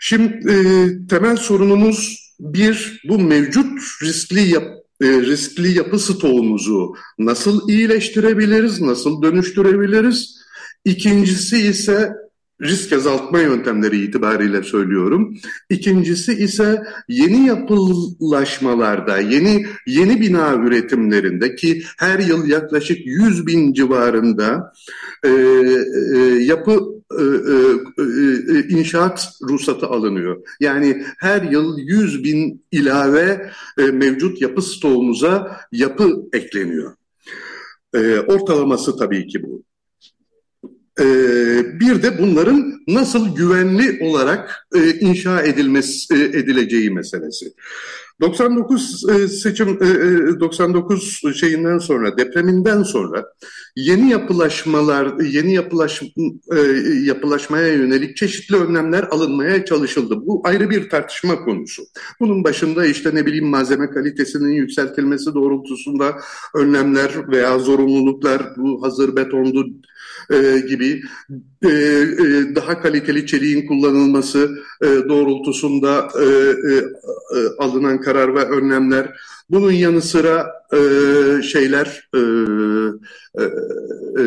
Şimdi 0.00 0.50
e, 0.50 0.56
temel 1.06 1.36
sorunumuz 1.36 2.30
bir, 2.40 3.02
bu 3.08 3.18
mevcut 3.18 3.80
riskli 4.02 4.48
yap, 4.48 4.68
riskli 5.02 5.76
yapı 5.78 5.98
stoğumuzu 5.98 6.94
nasıl 7.18 7.68
iyileştirebiliriz, 7.68 8.80
nasıl 8.80 9.22
dönüştürebiliriz? 9.22 10.40
İkincisi 10.84 11.58
ise 11.58 12.12
risk 12.60 12.92
azaltma 12.92 13.40
yöntemleri 13.40 14.02
itibariyle 14.02 14.62
söylüyorum. 14.62 15.36
İkincisi 15.70 16.32
ise 16.32 16.82
yeni 17.08 17.46
yapılaşmalarda, 17.46 19.18
yeni 19.18 19.66
yeni 19.86 20.20
bina 20.20 20.54
üretimlerinde 20.54 21.54
ki 21.54 21.82
her 21.98 22.18
yıl 22.18 22.46
yaklaşık 22.48 23.06
100 23.06 23.46
bin 23.46 23.72
civarında 23.72 24.72
e, 25.24 25.28
e, 25.28 26.18
yapı 26.42 27.00
e, 27.18 27.22
e, 27.22 28.58
e, 28.58 28.68
inşaat 28.68 29.28
ruhsatı 29.42 29.86
alınıyor. 29.86 30.46
Yani 30.60 31.04
her 31.18 31.42
yıl 31.42 31.78
100 31.78 32.24
bin 32.24 32.64
ilave 32.72 33.50
mevcut 33.76 34.42
yapı 34.42 34.62
stoğumuza 34.62 35.60
yapı 35.72 36.28
ekleniyor. 36.32 36.94
Ortalaması 38.26 38.96
tabii 38.96 39.26
ki 39.26 39.42
bu. 39.42 39.62
Ee, 40.98 41.80
bir 41.80 42.02
de 42.02 42.18
bunların 42.18 42.80
nasıl 42.88 43.36
güvenli 43.36 43.98
olarak 44.04 44.66
e, 44.74 44.90
inşa 44.90 45.42
edilmesi 45.42 46.14
e, 46.14 46.38
edileceği 46.38 46.90
meselesi. 46.90 47.52
99 48.20 49.04
e, 49.08 49.28
seçim 49.28 49.80
99 50.40 51.20
şeyinden 51.40 51.78
sonra 51.78 52.18
depreminden 52.18 52.82
sonra 52.82 53.24
yeni 53.76 54.10
yapılaşmalar 54.10 55.20
yeni 55.20 55.54
yapılaş 55.54 56.02
yapılaşmaya 57.04 57.68
yönelik 57.68 58.16
çeşitli 58.16 58.56
önlemler 58.56 59.02
alınmaya 59.02 59.64
çalışıldı. 59.64 60.26
Bu 60.26 60.42
ayrı 60.44 60.70
bir 60.70 60.90
tartışma 60.90 61.44
konusu. 61.44 61.82
Bunun 62.20 62.44
başında 62.44 62.86
işte 62.86 63.14
ne 63.14 63.26
bileyim 63.26 63.46
malzeme 63.46 63.90
kalitesinin 63.90 64.52
yükseltilmesi 64.52 65.34
doğrultusunda 65.34 66.16
önlemler 66.54 67.28
veya 67.32 67.58
zorunluluklar 67.58 68.42
bu 68.56 68.82
hazır 68.82 69.16
betondu 69.16 69.66
e, 70.30 70.60
gibi 70.68 71.02
e, 71.64 71.68
e, 71.68 72.54
daha 72.54 72.82
kaliteli 72.82 73.26
çeliğin 73.26 73.66
kullanılması 73.66 74.58
e, 74.82 74.86
doğrultusunda 74.86 76.08
e, 76.20 76.24
e, 76.24 76.76
e, 76.76 77.40
alınan 77.58 78.00
karar 78.00 78.34
ve 78.34 78.44
önlemler. 78.44 79.16
Bunun 79.50 79.72
yanı 79.72 80.02
sıra 80.02 80.52
e, 80.72 80.78
şeyler 81.42 82.08
e, 82.14 82.20
e, 83.38 83.44
e, 84.18 84.24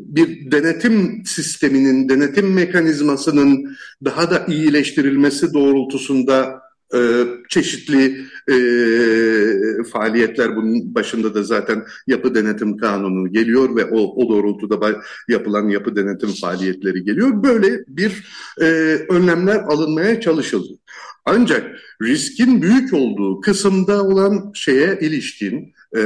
bir 0.00 0.50
denetim 0.50 1.22
sisteminin, 1.26 2.08
denetim 2.08 2.52
mekanizmasının 2.52 3.76
daha 4.04 4.30
da 4.30 4.46
iyileştirilmesi 4.48 5.54
doğrultusunda 5.54 6.60
e, 6.94 6.98
çeşitli 7.48 8.24
e, 8.48 8.54
faaliyetler 9.84 10.56
bunun 10.56 10.94
başında 10.94 11.34
da 11.34 11.42
zaten 11.42 11.84
yapı 12.06 12.34
denetim 12.34 12.76
kanunu 12.76 13.32
geliyor 13.32 13.76
ve 13.76 13.84
o, 13.84 14.24
o 14.24 14.28
doğrultuda 14.28 15.02
yapılan 15.28 15.68
yapı 15.68 15.96
denetim 15.96 16.28
faaliyetleri 16.28 17.04
geliyor. 17.04 17.42
Böyle 17.42 17.84
bir 17.88 18.24
e, 18.60 18.64
önlemler 19.08 19.56
alınmaya 19.56 20.20
çalışıldı. 20.20 20.78
Ancak 21.24 21.66
riskin 22.02 22.62
büyük 22.62 22.94
olduğu 22.94 23.40
kısımda 23.40 24.02
olan 24.04 24.50
şeye 24.54 24.98
ilişkin 25.00 25.74
e, 25.96 26.02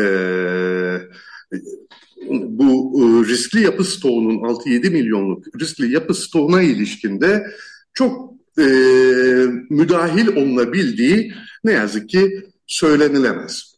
bu 2.30 3.00
e, 3.00 3.28
riskli 3.28 3.60
yapı 3.60 3.84
stoğunun 3.84 4.38
6-7 4.38 4.90
milyonluk 4.90 5.60
riskli 5.60 5.92
yapı 5.92 6.14
stoğuna 6.14 6.62
ilişkinde 6.62 7.46
çok 7.94 8.32
e, 8.58 8.64
müdahil 9.70 10.26
olunabildiği 10.26 11.32
ne 11.64 11.72
yazık 11.72 12.08
ki 12.08 12.51
söylenilemez. 12.72 13.74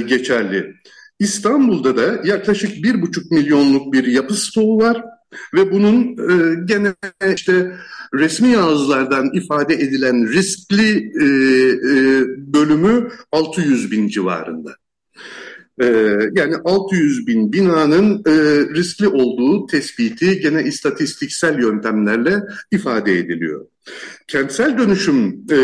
geçerli. 0.07 0.75
İstanbul'da 1.19 1.97
da 1.97 2.21
yaklaşık 2.25 2.85
1,5 2.85 3.35
milyonluk 3.35 3.93
bir 3.93 4.07
yapı 4.07 4.35
stoğu 4.35 4.79
var 4.79 5.05
ve 5.55 5.73
bunun 5.73 6.03
e, 6.05 6.65
gene 6.65 6.95
işte 7.35 7.77
resmi 8.15 8.59
ağızlardan 8.59 9.31
ifade 9.35 9.75
edilen 9.75 10.29
riskli 10.33 10.97
e, 10.97 11.25
e, 11.25 12.25
bölümü 12.53 13.11
600 13.33 13.91
bin 13.91 14.09
civarında. 14.09 14.77
E, 15.83 15.87
yani 16.33 16.57
600 16.65 17.27
bin 17.27 17.53
binanın 17.53 18.23
e, 18.27 18.33
riskli 18.75 19.09
olduğu 19.09 19.67
tespiti 19.67 20.41
gene 20.41 20.63
istatistiksel 20.63 21.59
yöntemlerle 21.59 22.43
ifade 22.73 23.19
ediliyor. 23.19 23.67
Kentsel 24.29 24.79
dönüşüm 24.79 25.45
e, 25.53 25.59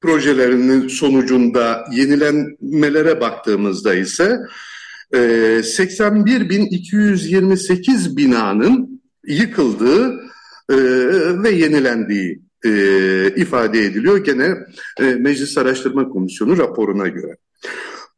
projelerinin 0.00 0.88
sonucunda 0.88 1.84
yenilenmelere 1.92 3.20
baktığımızda 3.20 3.94
ise 3.94 4.38
e, 5.14 5.18
81.228 5.18 8.16
binanın 8.16 9.02
yıkıldığı 9.26 10.14
e, 10.70 10.76
ve 11.42 11.50
yenilendiği 11.50 12.40
e, 12.64 12.70
ifade 13.36 13.78
ediliyor 13.78 14.24
gene 14.24 14.54
e, 15.00 15.04
Meclis 15.04 15.58
Araştırma 15.58 16.08
Komisyonu 16.08 16.58
raporuna 16.58 17.08
göre. 17.08 17.36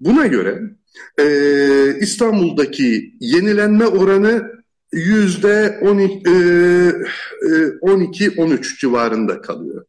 Buna 0.01 0.27
göre 0.27 0.63
e, 1.19 1.27
İstanbul'daki 2.01 3.15
yenilenme 3.21 3.87
oranı 3.87 4.61
yüzde 4.93 5.79
12-13 5.83 8.55
e, 8.55 8.63
civarında 8.79 9.41
kalıyor. 9.41 9.85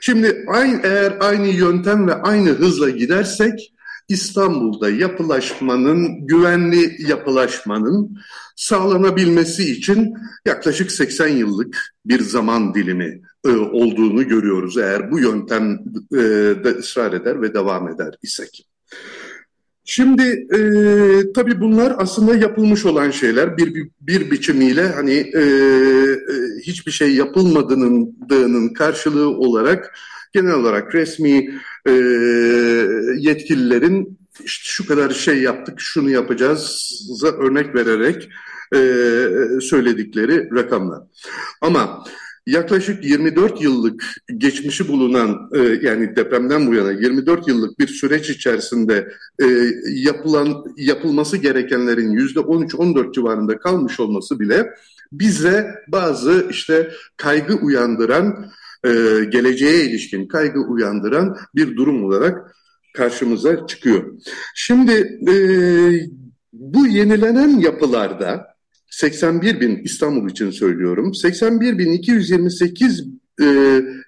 Şimdi 0.00 0.44
aynı, 0.48 0.80
eğer 0.82 1.16
aynı 1.20 1.46
yöntem 1.46 2.08
ve 2.08 2.14
aynı 2.14 2.50
hızla 2.50 2.90
gidersek 2.90 3.74
İstanbul'da 4.08 4.90
yapılaşmanın, 4.90 6.26
güvenli 6.26 6.96
yapılaşmanın 7.08 8.18
sağlanabilmesi 8.56 9.72
için 9.72 10.14
yaklaşık 10.46 10.92
80 10.92 11.28
yıllık 11.28 11.94
bir 12.04 12.20
zaman 12.20 12.74
dilimi 12.74 13.20
e, 13.46 13.48
olduğunu 13.48 14.28
görüyoruz 14.28 14.78
eğer 14.78 15.10
bu 15.10 15.18
yöntem 15.18 15.78
e, 16.14 16.18
ısrar 16.78 17.12
eder 17.12 17.42
ve 17.42 17.54
devam 17.54 17.88
eder 17.88 18.14
isek. 18.22 18.68
Şimdi 19.90 20.46
e, 20.54 20.60
tabii 21.32 21.60
bunlar 21.60 21.94
aslında 21.98 22.36
yapılmış 22.36 22.86
olan 22.86 23.10
şeyler 23.10 23.56
bir, 23.56 23.74
bir, 23.74 23.90
bir 24.00 24.30
biçimiyle 24.30 24.88
hani 24.88 25.12
e, 25.12 25.40
e, 25.40 26.24
hiçbir 26.62 26.92
şey 26.92 27.14
yapılmadığının 27.14 28.68
karşılığı 28.68 29.28
olarak 29.28 29.98
genel 30.32 30.54
olarak 30.54 30.94
resmi 30.94 31.60
e, 31.86 31.92
yetkililerin 33.18 34.18
işte 34.44 34.64
şu 34.64 34.86
kadar 34.86 35.10
şey 35.10 35.42
yaptık 35.42 35.80
şunu 35.80 36.10
yapacağız 36.10 36.90
örnek 37.38 37.74
vererek 37.74 38.28
e, 38.74 38.80
söyledikleri 39.60 40.50
rakamlar. 40.54 41.02
Ama 41.60 42.04
yaklaşık 42.48 43.04
24 43.04 43.62
yıllık 43.62 44.04
geçmişi 44.36 44.88
bulunan 44.88 45.50
e, 45.54 45.58
yani 45.58 46.16
depremden 46.16 46.66
bu 46.66 46.74
yana 46.74 46.92
24 46.92 47.48
yıllık 47.48 47.78
bir 47.78 47.88
süreç 47.88 48.30
içerisinde 48.30 49.08
e, 49.42 49.46
yapılan 49.88 50.64
yapılması 50.76 51.36
gerekenlerin 51.36 52.10
yüzde 52.10 52.40
13-14 52.40 53.12
civarında 53.14 53.58
kalmış 53.58 54.00
olması 54.00 54.40
bile 54.40 54.70
bize 55.12 55.74
bazı 55.88 56.46
işte 56.50 56.90
kaygı 57.16 57.54
uyandıran 57.54 58.50
e, 58.84 58.90
geleceğe 59.30 59.84
ilişkin 59.84 60.28
kaygı 60.28 60.60
uyandıran 60.60 61.36
bir 61.54 61.76
durum 61.76 62.04
olarak 62.04 62.54
karşımıza 62.96 63.66
çıkıyor. 63.66 64.04
Şimdi 64.54 64.92
e, 65.28 65.34
bu 66.52 66.86
yenilenen 66.86 67.58
yapılarda 67.58 68.57
81 68.98 69.60
bin 69.60 69.76
İstanbul 69.76 70.30
için 70.30 70.50
söylüyorum. 70.50 71.14
81 71.14 71.78
bin 71.78 71.92
228 71.92 73.04
e, 73.40 73.44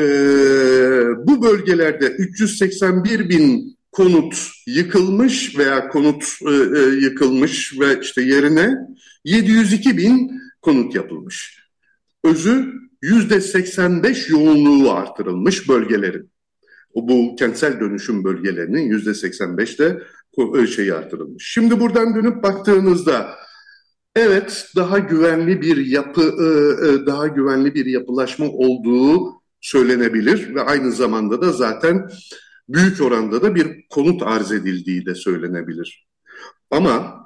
bu 1.28 1.44
bölgelerde 1.44 2.06
381 2.06 3.30
bin 3.30 3.78
konut 3.92 4.48
yıkılmış 4.68 5.58
veya 5.58 5.90
konut 5.90 6.26
yıkılmış 7.02 7.80
ve 7.80 8.00
işte 8.02 8.22
yerine 8.22 8.70
702 9.26 9.98
bin 9.98 10.42
konut 10.62 10.96
yapılmış. 10.96 11.58
Özü 12.24 12.74
yüzde 13.02 13.42
85 13.42 14.30
yoğunluğu 14.30 14.92
artırılmış 14.92 15.70
bölgelerin 15.70 16.31
bu 16.96 17.36
kentsel 17.36 17.80
dönüşüm 17.80 18.24
bölgelerinin 18.24 18.82
yüzde 18.82 19.10
85'te 19.10 20.00
e, 20.58 20.68
şeyi 20.68 20.94
artırılmış. 20.94 21.52
Şimdi 21.54 21.80
buradan 21.80 22.16
dönüp 22.16 22.44
baktığınızda 22.44 23.36
evet 24.16 24.68
daha 24.76 25.00
güvenli 25.00 25.62
bir 25.62 25.86
yapı, 25.86 26.22
e, 26.22 26.46
e, 26.88 27.06
daha 27.06 27.28
güvenli 27.28 27.76
bir 27.76 27.86
yapılaşma 27.86 28.46
olduğu 28.46 29.42
söylenebilir 29.62 30.56
ve 30.56 30.62
aynı 30.62 30.92
zamanda 30.92 31.42
da 31.42 31.52
zaten 31.52 32.10
büyük 32.70 33.02
oranda 33.02 33.42
da 33.42 33.56
bir 33.56 33.88
konut 33.90 34.24
arz 34.24 34.52
edildiği 34.52 35.06
de 35.06 35.16
söylenebilir. 35.16 36.08
Ama 36.72 37.22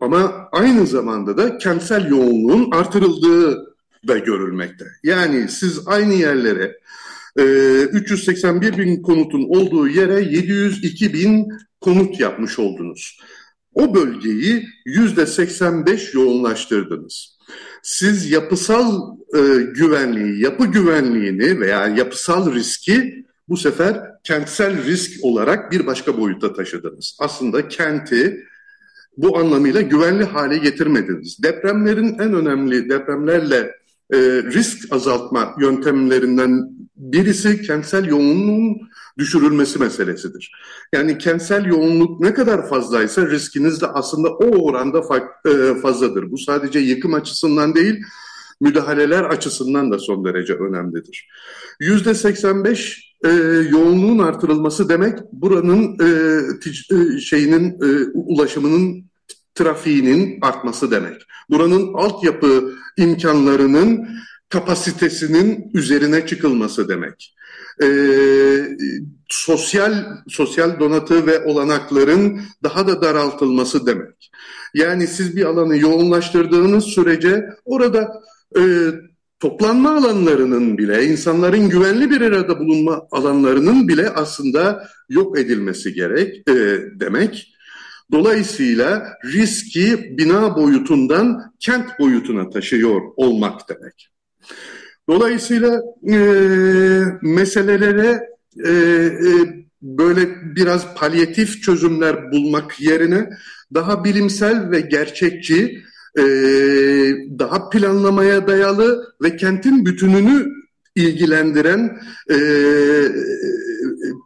ama 0.00 0.48
aynı 0.52 0.86
zamanda 0.86 1.36
da 1.36 1.58
kentsel 1.58 2.08
yoğunluğun 2.08 2.70
artırıldığı 2.70 3.74
da 4.08 4.18
görülmekte. 4.18 4.84
Yani 5.02 5.48
siz 5.48 5.88
aynı 5.88 6.14
yerlere 6.14 6.78
381 7.36 8.72
ee, 8.72 8.78
bin 8.78 9.02
konutun 9.02 9.48
olduğu 9.48 9.88
yere 9.88 10.20
702 10.20 11.14
bin 11.14 11.48
konut 11.80 12.20
yapmış 12.20 12.58
oldunuz. 12.58 13.18
O 13.74 13.94
bölgeyi 13.94 14.64
yüzde 14.86 15.26
85 15.26 16.14
yoğunlaştırdınız. 16.14 17.38
Siz 17.82 18.30
yapısal 18.30 19.16
e, 19.34 19.38
güvenliği, 19.74 20.42
yapı 20.42 20.66
güvenliğini 20.66 21.60
veya 21.60 21.86
yapısal 21.88 22.54
riski 22.54 23.24
bu 23.48 23.56
sefer 23.56 24.00
kentsel 24.24 24.84
risk 24.84 25.24
olarak 25.24 25.72
bir 25.72 25.86
başka 25.86 26.18
boyuta 26.18 26.52
taşıdınız. 26.52 27.16
Aslında 27.20 27.68
kenti 27.68 28.44
bu 29.16 29.38
anlamıyla 29.38 29.80
güvenli 29.80 30.24
hale 30.24 30.58
getirmediniz. 30.58 31.42
Depremlerin 31.42 32.18
en 32.18 32.34
önemli 32.34 32.88
depremlerle 32.88 33.74
e, 34.14 34.42
risk 34.42 34.92
azaltma 34.92 35.54
yöntemlerinden 35.60 36.70
birisi 36.96 37.62
kentsel 37.62 38.04
yoğunluğun 38.04 38.76
düşürülmesi 39.18 39.78
meselesidir. 39.78 40.52
Yani 40.92 41.18
kentsel 41.18 41.64
yoğunluk 41.64 42.20
ne 42.20 42.34
kadar 42.34 42.68
fazlaysa 42.68 43.30
riskiniz 43.30 43.80
de 43.80 43.86
aslında 43.86 44.28
o 44.28 44.46
oranda 44.46 44.98
e, 45.46 45.80
fazladır. 45.80 46.30
Bu 46.30 46.38
sadece 46.38 46.78
yıkım 46.78 47.14
açısından 47.14 47.74
değil, 47.74 48.04
müdahaleler 48.60 49.22
açısından 49.22 49.90
da 49.90 49.98
son 49.98 50.24
derece 50.24 50.54
önemlidir. 50.54 51.28
Yüzde 51.80 52.14
85 52.14 53.14
e, 53.24 53.28
yoğunluğun 53.70 54.18
artırılması 54.18 54.88
demek 54.88 55.18
buranın 55.32 55.96
e, 56.00 56.40
tic, 56.60 56.94
e, 56.94 57.20
şeyinin 57.20 57.70
e, 57.70 58.10
ulaşımının 58.14 59.03
trafiğinin 59.54 60.38
artması 60.42 60.90
demek. 60.90 61.22
Buranın 61.50 61.94
altyapı 61.94 62.74
imkanlarının 62.96 64.08
kapasitesinin 64.48 65.70
üzerine 65.74 66.26
çıkılması 66.26 66.88
demek. 66.88 67.34
E, 67.82 67.88
sosyal 69.28 70.04
sosyal 70.28 70.80
donatı 70.80 71.26
ve 71.26 71.44
olanakların 71.44 72.40
daha 72.62 72.86
da 72.86 73.02
daraltılması 73.02 73.86
demek. 73.86 74.30
Yani 74.74 75.06
siz 75.06 75.36
bir 75.36 75.44
alanı 75.44 75.76
yoğunlaştırdığınız 75.78 76.84
sürece 76.84 77.44
orada 77.64 78.22
e, 78.58 78.62
toplanma 79.40 79.96
alanlarının 79.96 80.78
bile, 80.78 81.06
insanların 81.06 81.68
güvenli 81.68 82.10
bir 82.10 82.20
arada 82.20 82.58
bulunma 82.58 83.06
alanlarının 83.10 83.88
bile 83.88 84.10
aslında 84.10 84.88
yok 85.08 85.38
edilmesi 85.38 85.94
gerek 85.94 86.48
e, 86.48 86.54
demek. 87.00 87.53
Dolayısıyla 88.12 89.18
riski 89.24 90.16
bina 90.18 90.56
boyutundan 90.56 91.52
kent 91.60 91.98
boyutuna 91.98 92.50
taşıyor 92.50 93.00
olmak 93.16 93.68
demek. 93.68 94.08
Dolayısıyla 95.08 95.82
e, 96.10 96.18
meselelere 97.22 98.20
e, 98.64 98.70
e, 98.70 99.64
böyle 99.82 100.54
biraz 100.56 100.94
palyatif 100.94 101.62
çözümler 101.62 102.32
bulmak 102.32 102.80
yerine 102.80 103.30
daha 103.74 104.04
bilimsel 104.04 104.70
ve 104.70 104.80
gerçekçi, 104.80 105.82
e, 106.18 106.22
daha 107.38 107.70
planlamaya 107.70 108.46
dayalı 108.46 109.14
ve 109.22 109.36
kentin 109.36 109.86
bütününü 109.86 110.63
ilgilendiren 110.94 112.00
e, 112.30 112.36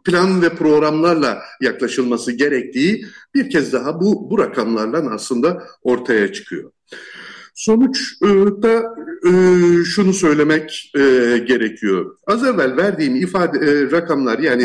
plan 0.05 0.41
ve 0.41 0.49
programlarla 0.49 1.41
yaklaşılması 1.61 2.31
gerektiği 2.31 3.05
bir 3.35 3.49
kez 3.49 3.73
daha 3.73 4.01
bu, 4.01 4.29
bu 4.29 4.39
rakamlarla 4.39 5.13
aslında 5.13 5.63
ortaya 5.83 6.33
çıkıyor. 6.33 6.71
Sonuçta 7.55 8.95
e, 9.25 9.31
şunu 9.83 10.13
söylemek 10.13 10.91
e, 10.95 10.99
gerekiyor. 11.47 12.17
Az 12.27 12.43
evvel 12.43 12.77
verdiğim 12.77 13.15
ifade 13.15 13.57
e, 13.57 13.91
rakamlar 13.91 14.39
yani 14.39 14.63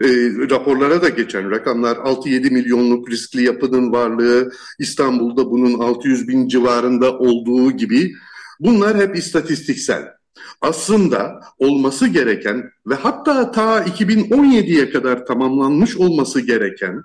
e, 0.00 0.08
raporlara 0.50 1.02
da 1.02 1.08
geçen 1.08 1.50
rakamlar 1.50 1.96
6-7 1.96 2.50
milyonluk 2.50 3.10
riskli 3.10 3.42
yapının 3.42 3.92
varlığı 3.92 4.52
İstanbul'da 4.78 5.50
bunun 5.50 5.78
600 5.78 6.28
bin 6.28 6.48
civarında 6.48 7.18
olduğu 7.18 7.72
gibi 7.72 8.12
bunlar 8.60 8.96
hep 8.96 9.16
istatistiksel. 9.16 10.21
Aslında 10.60 11.40
olması 11.58 12.06
gereken 12.06 12.70
ve 12.86 12.94
hatta 12.94 13.50
ta 13.50 13.78
2017'ye 13.84 14.90
kadar 14.90 15.26
tamamlanmış 15.26 15.96
olması 15.96 16.40
gereken 16.40 17.02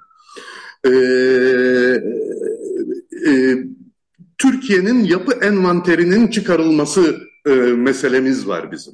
e, 0.85 0.89
e, 3.27 3.57
Türkiye'nin 4.37 5.03
yapı 5.03 5.45
envanterinin 5.45 6.27
çıkarılması 6.27 7.17
e, 7.45 7.49
meselemiz 7.55 8.47
var 8.47 8.71
bizim. 8.71 8.93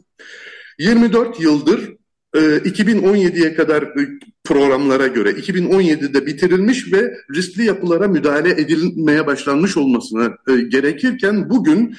24 0.79 1.39
yıldır 1.39 1.95
e, 2.33 2.39
2017'ye 2.39 3.55
kadar 3.55 3.83
e, 3.83 4.09
programlara 4.43 5.07
göre 5.07 5.29
2017'de 5.29 6.25
bitirilmiş 6.25 6.93
ve 6.93 7.13
riskli 7.35 7.63
yapılara 7.63 8.07
müdahale 8.07 8.49
edilmeye 8.49 9.27
başlanmış 9.27 9.77
olmasına 9.77 10.33
e, 10.49 10.61
gerekirken 10.61 11.49
bugün 11.49 11.95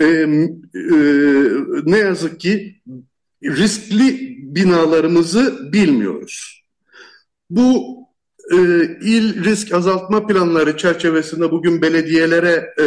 e, 0.00 0.06
e, 0.06 0.28
ne 1.84 1.98
yazık 1.98 2.40
ki 2.40 2.80
riskli 3.42 4.36
binalarımızı 4.54 5.72
bilmiyoruz. 5.72 6.64
Bu 7.50 7.98
e, 8.52 8.56
il 9.02 9.44
risk 9.44 9.72
azaltma 9.72 10.26
planları 10.26 10.76
çerçevesinde 10.76 11.50
bugün 11.50 11.82
belediyelere 11.82 12.74
e, 12.78 12.82
e, 12.82 12.86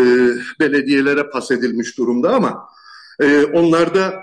e, 0.00 0.34
belediyelere 0.60 1.30
pas 1.30 1.50
edilmiş 1.50 1.98
durumda 1.98 2.34
ama 2.34 2.68
e, 3.20 3.44
onlarda 3.44 4.14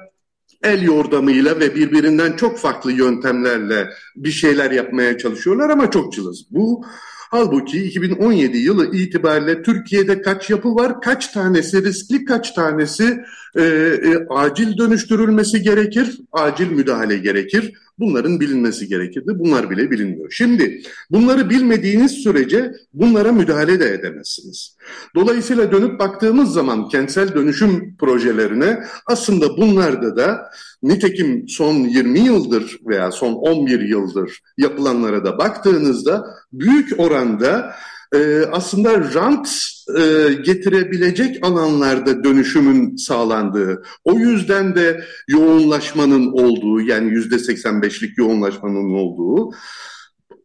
el 0.64 0.84
yordamıyla 0.84 1.60
ve 1.60 1.76
birbirinden 1.76 2.36
çok 2.36 2.60
farklı 2.60 2.92
yöntemlerle 2.92 3.90
bir 4.16 4.32
şeyler 4.32 4.72
yapmaya 4.72 5.18
çalışıyorlar 5.18 5.70
ama 5.70 5.92
çok 5.92 6.14
cılız. 6.14 6.46
Bu 6.52 6.86
Halbuki 7.36 7.84
2017 7.84 8.58
yılı 8.58 8.96
itibariyle 8.96 9.62
Türkiye'de 9.64 10.22
kaç 10.22 10.50
yapı 10.50 10.76
var, 10.76 11.02
kaç 11.02 11.28
tanesi 11.28 11.84
riskli, 11.84 12.26
kaç 12.26 12.52
tanesi 12.52 13.24
e, 13.56 13.62
e, 13.64 14.28
acil 14.30 14.78
dönüştürülmesi 14.78 15.62
gerekir, 15.62 16.20
acil 16.32 16.72
müdahale 16.72 17.18
gerekir. 17.18 17.74
Bunların 18.00 18.40
bilinmesi 18.40 18.88
gerekirdi. 18.88 19.40
Bunlar 19.40 19.70
bile 19.70 19.92
bilinmiyor. 19.92 20.32
Şimdi 20.32 20.82
bunları 21.10 21.50
bilmediğiniz 21.50 22.12
sürece 22.12 22.72
bunlara 22.94 23.32
müdahale 23.32 23.80
de 23.80 23.94
edemezsiniz. 23.94 24.78
Dolayısıyla 25.16 25.72
dönüp 25.72 26.00
baktığımız 26.00 26.54
zaman 26.54 26.90
kentsel 26.90 27.34
dönüşüm 27.34 27.96
projelerine 27.98 28.84
aslında 29.06 29.58
bunlarda 29.58 30.18
da 30.18 30.50
nitekim 30.84 31.50
son 31.50 31.76
20 31.76 32.20
yıldır 32.20 32.80
veya 32.88 33.12
son 33.12 33.34
11 33.34 33.80
yıldır 33.80 34.42
yapılanlara 34.58 35.26
da 35.26 35.38
baktığınızda 35.38 36.26
büyük 36.54 37.00
oranda 37.00 37.76
e, 38.14 38.42
aslında 38.52 39.14
rant 39.14 39.50
e, 39.98 40.34
getirebilecek 40.34 41.46
alanlarda 41.46 42.24
dönüşümün 42.24 42.96
sağlandığı, 42.96 43.84
o 44.04 44.14
yüzden 44.14 44.76
de 44.76 45.06
yoğunlaşmanın 45.28 46.32
olduğu 46.32 46.82
yani 46.82 47.12
yüzde 47.12 47.36
85'lik 47.36 48.18
yoğunlaşmanın 48.18 48.94
olduğu 48.94 49.52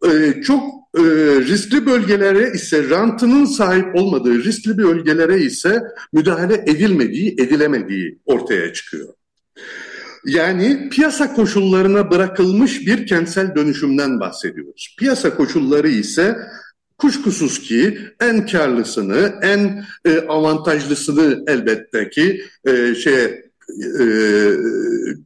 e, 0.07 0.43
çok 0.43 0.63
e, 0.97 1.03
riskli 1.41 1.87
bölgelere 1.87 2.51
ise 2.55 2.91
rantının 2.91 3.45
sahip 3.45 3.95
olmadığı 3.95 4.45
riskli 4.45 4.79
bölgelere 4.79 5.41
ise 5.41 5.83
müdahale 6.13 6.55
edilmediği, 6.55 7.33
edilemediği 7.33 8.19
ortaya 8.25 8.73
çıkıyor. 8.73 9.15
Yani 10.27 10.89
piyasa 10.89 11.35
koşullarına 11.35 12.11
bırakılmış 12.11 12.87
bir 12.87 13.07
kentsel 13.07 13.55
dönüşümden 13.55 14.21
bahsediyoruz. 14.21 14.95
Piyasa 14.99 15.37
koşulları 15.37 15.89
ise 15.89 16.37
Kuşkusuz 17.01 17.59
ki 17.61 17.99
en 18.21 18.47
karlısını, 18.47 19.35
en 19.43 19.85
e, 20.05 20.19
avantajlısını 20.19 21.45
elbette 21.47 22.11
ki 22.11 22.43
e, 22.65 22.95
şey 22.95 23.25
e, 23.25 24.05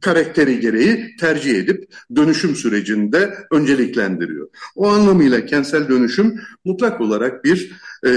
karakteri 0.01 0.59
gereği 0.59 1.15
tercih 1.19 1.55
edip 1.59 1.93
dönüşüm 2.15 2.55
sürecinde 2.55 3.37
önceliklendiriyor. 3.51 4.47
O 4.75 4.87
anlamıyla 4.87 5.45
kentsel 5.45 5.89
dönüşüm 5.89 6.39
mutlak 6.65 7.01
olarak 7.01 7.43
bir 7.43 7.71
e, 8.05 8.11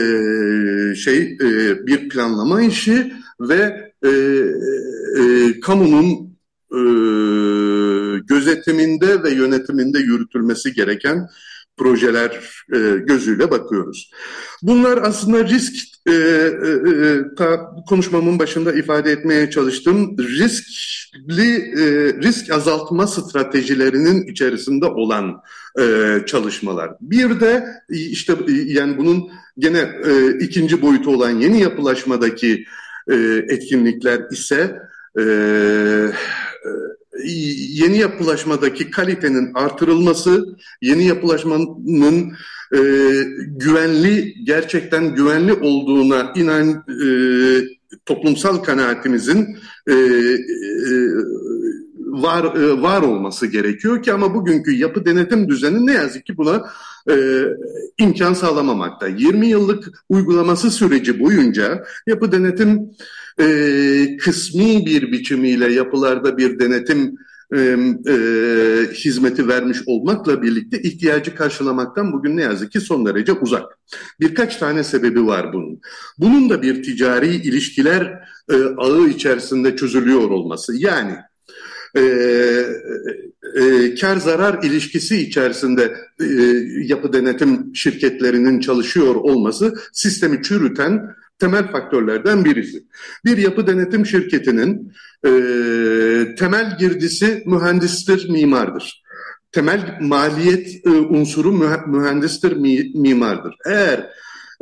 şey 0.95 1.19
e, 1.41 1.87
bir 1.87 2.09
planlama 2.09 2.63
işi 2.63 3.13
ve 3.41 3.93
e, 4.05 4.09
e, 4.09 5.61
kamunun 5.61 6.29
e, 6.73 6.81
gözetiminde 8.19 9.23
ve 9.23 9.31
yönetiminde 9.31 9.99
yürütülmesi 9.99 10.73
gereken 10.73 11.29
projeler 11.79 12.31
e, 12.75 12.79
gözüyle 12.99 13.51
bakıyoruz. 13.51 14.11
Bunlar 14.63 14.99
aslında 15.03 15.45
risk, 15.45 15.75
e, 16.07 16.13
e, 16.13 16.15
e, 16.15 17.21
ta 17.37 17.71
konuşmamın 17.89 18.39
başında 18.39 18.73
ifade 18.73 19.13
etmeye 19.13 19.51
çalıştığım 19.51 20.19
riskli 20.19 21.53
e, 21.53 22.13
risk 22.23 22.51
azaltma 22.51 23.07
stratejilerinin 23.07 24.27
içerisinde 24.27 24.87
olan 24.87 25.43
e, 25.81 26.17
çalışmalar. 26.27 26.91
Bir 27.01 27.41
de 27.41 27.65
işte 27.89 28.35
yani 28.67 28.99
bunun 28.99 29.31
gene 29.59 29.79
e, 29.79 30.39
ikinci 30.41 30.83
boyutu 30.83 31.11
olan 31.15 31.31
yeni 31.31 31.61
yapılaşmadaki 31.61 32.65
e, 33.11 33.15
etkinlikler 33.49 34.21
ise 34.33 34.79
e, 35.19 35.23
yeni 37.73 37.99
yapılaşmadaki 37.99 38.91
kalitenin 38.91 39.55
artırılması, 39.55 40.57
yeni 40.83 41.05
yapılaşmanın 41.05 42.33
e, 42.75 42.79
güvenli, 43.47 44.35
gerçekten 44.45 45.15
güvenli 45.15 45.53
olduğuna 45.53 46.33
inan 46.37 46.85
e, 46.89 47.09
toplumsal 48.07 48.57
kanaatimizin 48.57 49.59
e, 49.89 49.93
e, 49.93 49.97
var 51.99 52.57
e, 52.57 52.83
var 52.83 53.03
olması 53.03 53.47
gerekiyor 53.47 54.03
ki 54.03 54.13
ama 54.13 54.35
bugünkü 54.35 54.71
yapı 54.71 55.05
denetim 55.05 55.49
düzeni 55.49 55.87
ne 55.87 55.93
yazık 55.93 56.27
ki 56.27 56.37
buna 56.37 56.71
e, 57.11 57.45
imkan 57.99 58.33
sağlamamakta. 58.33 59.09
20 59.09 59.47
yıllık 59.47 60.05
uygulaması 60.09 60.71
süreci 60.71 61.21
boyunca 61.21 61.85
yapı 62.07 62.33
denetim 62.33 62.91
e, 63.41 64.17
kısmi 64.17 64.87
bir 64.87 65.13
biçimiyle 65.13 65.73
yapılarda 65.73 66.39
bir 66.39 66.59
denetim 66.59 67.15
e, 67.55 67.59
e, 67.59 68.17
hizmeti 68.95 69.49
vermiş 69.49 69.79
olmakla 69.87 70.43
birlikte 70.43 70.83
ihtiyacı 70.83 71.35
karşılamaktan 71.35 72.13
bugün 72.13 72.37
ne 72.37 72.43
yazık 72.43 72.73
ki 72.73 72.81
son 72.81 73.07
derece 73.07 73.33
uzak. 73.33 73.79
Birkaç 74.21 74.57
tane 74.57 74.85
sebebi 74.85 75.27
var 75.27 75.53
bunun. 75.53 75.81
Bunun 76.19 76.51
da 76.51 76.63
bir 76.63 76.83
ticari 76.83 77.35
ilişkiler 77.35 78.03
e, 78.51 78.57
ağı 78.77 79.09
içerisinde 79.09 79.77
çözülüyor 79.77 80.31
olması. 80.31 80.77
Yani 80.77 81.15
e, 81.97 82.03
e, 83.61 83.95
kar 83.95 84.17
zarar 84.17 84.63
ilişkisi 84.63 85.17
içerisinde 85.17 85.97
e, 86.21 86.25
yapı 86.85 87.13
denetim 87.13 87.75
şirketlerinin 87.75 88.61
çalışıyor 88.61 89.15
olması 89.15 89.75
sistemi 89.93 90.43
çürüten 90.43 91.15
temel 91.39 91.71
faktörlerden 91.71 92.45
birisi. 92.45 92.85
Bir 93.25 93.37
yapı 93.37 93.67
denetim 93.67 94.07
şirketinin 94.07 94.93
e, 95.25 95.31
temel 96.39 96.79
girdisi 96.79 97.43
mühendistir, 97.47 98.31
mimardır. 98.31 99.03
Temel 99.53 99.99
maliyet 100.01 100.87
e, 100.87 100.91
unsuru 100.91 101.53
mühendistir, 101.87 102.53
mi, 102.53 102.91
mimardır. 102.95 103.55
Eğer 103.67 104.11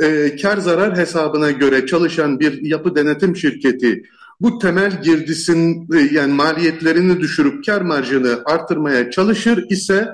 e, 0.03 0.37
kar 0.37 0.57
zarar 0.57 0.99
hesabına 0.99 1.51
göre 1.51 1.87
çalışan 1.87 2.41
bir 2.41 2.63
yapı 2.63 2.97
denetim 2.97 3.37
şirketi 3.37 4.03
bu 4.41 4.59
temel 4.59 5.03
girdisin 5.03 5.89
e, 5.95 6.15
yani 6.15 6.33
maliyetlerini 6.33 7.21
düşürüp 7.21 7.67
kar 7.67 7.81
marjını 7.81 8.43
artırmaya 8.45 9.11
çalışır 9.11 9.65
ise 9.71 10.09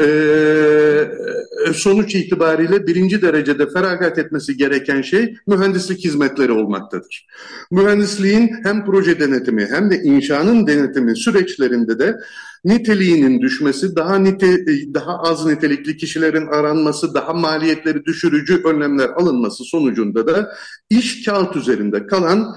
ee, 0.00 1.72
sonuç 1.72 2.14
itibariyle 2.14 2.86
birinci 2.86 3.22
derecede 3.22 3.70
feragat 3.70 4.18
etmesi 4.18 4.56
gereken 4.56 5.02
şey 5.02 5.34
mühendislik 5.46 6.04
hizmetleri 6.04 6.52
olmaktadır. 6.52 7.26
Mühendisliğin 7.70 8.50
hem 8.62 8.84
proje 8.84 9.20
denetimi 9.20 9.66
hem 9.70 9.90
de 9.90 9.96
inşanın 10.02 10.66
denetimi 10.66 11.16
süreçlerinde 11.16 11.98
de 11.98 12.16
niteliğinin 12.64 13.40
düşmesi, 13.40 13.96
daha 13.96 14.18
nite, 14.18 14.66
daha 14.94 15.18
az 15.18 15.46
nitelikli 15.46 15.96
kişilerin 15.96 16.46
aranması, 16.46 17.14
daha 17.14 17.32
maliyetleri 17.32 18.04
düşürücü 18.04 18.62
önlemler 18.64 19.08
alınması 19.08 19.64
sonucunda 19.64 20.26
da 20.26 20.52
iş 20.90 21.24
kağıt 21.24 21.56
üzerinde 21.56 22.06
kalan 22.06 22.56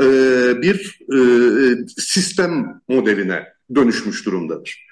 e, 0.00 0.06
bir 0.62 0.98
e, 1.14 1.18
sistem 1.86 2.80
modeline 2.88 3.42
dönüşmüş 3.74 4.26
durumdadır. 4.26 4.83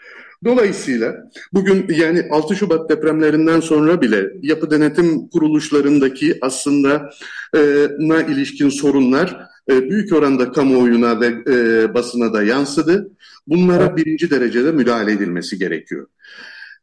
Dolayısıyla 0.45 1.31
bugün 1.53 1.87
yani 1.89 2.27
6 2.31 2.57
Şubat 2.57 2.91
depremlerinden 2.91 3.61
sonra 3.61 4.03
bile 4.03 4.27
yapı 4.43 4.71
denetim 4.71 5.29
kuruluşlarındaki 5.29 6.39
aslında 6.41 7.11
e, 7.57 7.61
na 7.99 8.23
ilişkin 8.23 8.69
sorunlar 8.69 9.47
e, 9.71 9.91
büyük 9.91 10.13
oranda 10.13 10.53
kamuoyuna 10.53 11.21
ve 11.21 11.27
e, 11.27 11.95
basına 11.95 12.33
da 12.33 12.43
yansıdı. 12.43 13.11
Bunlara 13.47 13.97
birinci 13.97 14.31
derecede 14.31 14.73
müdahale 14.73 15.13
edilmesi 15.13 15.59
gerekiyor. 15.59 16.07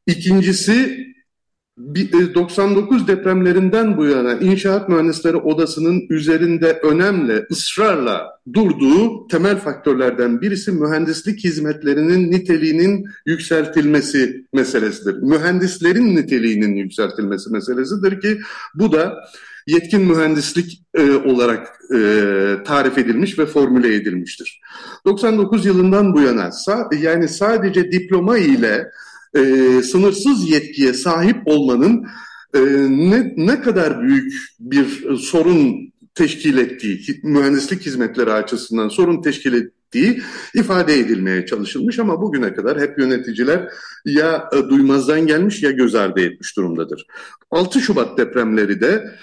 İkincisi 0.08 1.08
99 1.80 3.04
e, 3.04 3.08
depremlerinden 3.08 3.98
bu 3.98 4.06
yana 4.06 4.34
İnşaat 4.34 4.89
Mühendisleri 4.89 5.38
Odası'nın 5.38 6.06
üzerinde 6.10 6.80
önemli, 6.84 7.46
ısrarla 7.52 8.39
durduğu 8.54 9.28
temel 9.28 9.58
faktörlerden 9.58 10.42
birisi 10.42 10.72
mühendislik 10.72 11.44
hizmetlerinin 11.44 12.32
niteliğinin 12.32 13.06
yükseltilmesi 13.26 14.46
meselesidir. 14.54 15.13
Mühendislerin 15.13 16.15
niteliğinin 16.15 16.76
yükseltilmesi 16.76 17.52
meselesidir 17.52 18.22
ki 18.22 18.39
bu 18.76 18.92
da 18.92 19.15
yetkin 19.68 20.02
mühendislik 20.02 20.84
e, 20.94 21.12
olarak 21.12 21.68
e, 21.96 22.00
tarif 22.65 22.98
edilmiş 22.98 23.39
ve 23.39 23.46
formüle 23.46 23.96
edilmiştir. 23.96 24.62
99 25.06 25.65
yılından 25.65 26.13
bu 26.13 26.22
yana 26.22 26.52
sa 26.52 26.89
yani 27.02 27.28
sadece 27.28 27.92
diploma 27.92 28.38
ile 28.38 28.92
e, 29.36 29.42
sınırsız 29.84 30.50
yetkiye 30.50 30.94
sahip 30.94 31.38
olmanın 31.46 32.08
e, 32.54 32.60
ne, 32.89 33.34
ne 33.38 33.62
kadar 33.62 34.02
büyük 34.02 34.34
bir 34.60 35.18
sorun 35.18 35.92
teşkil 36.15 36.58
ettiği, 36.58 37.20
mühendislik 37.24 37.86
hizmetleri 37.86 38.32
açısından 38.32 38.89
sorun 38.89 39.22
teşkil 39.22 39.54
ettiği 39.54 40.22
ifade 40.54 41.00
edilmeye 41.00 41.46
çalışılmış 41.46 42.00
ama 42.00 42.22
bugüne 42.22 42.54
kadar 42.54 42.82
hep 42.82 43.00
yöneticiler 43.00 43.70
ya 44.06 44.50
e, 44.54 44.70
duymazdan 44.70 45.28
gelmiş 45.28 45.63
ya 45.63 45.72
göz 45.72 45.96
ardı 45.96 46.22
etmiş 46.22 46.58
durumdadır. 46.58 47.06
6 47.52 47.80
Şubat 47.82 48.18
depremleri 48.18 48.82
de 48.82 49.15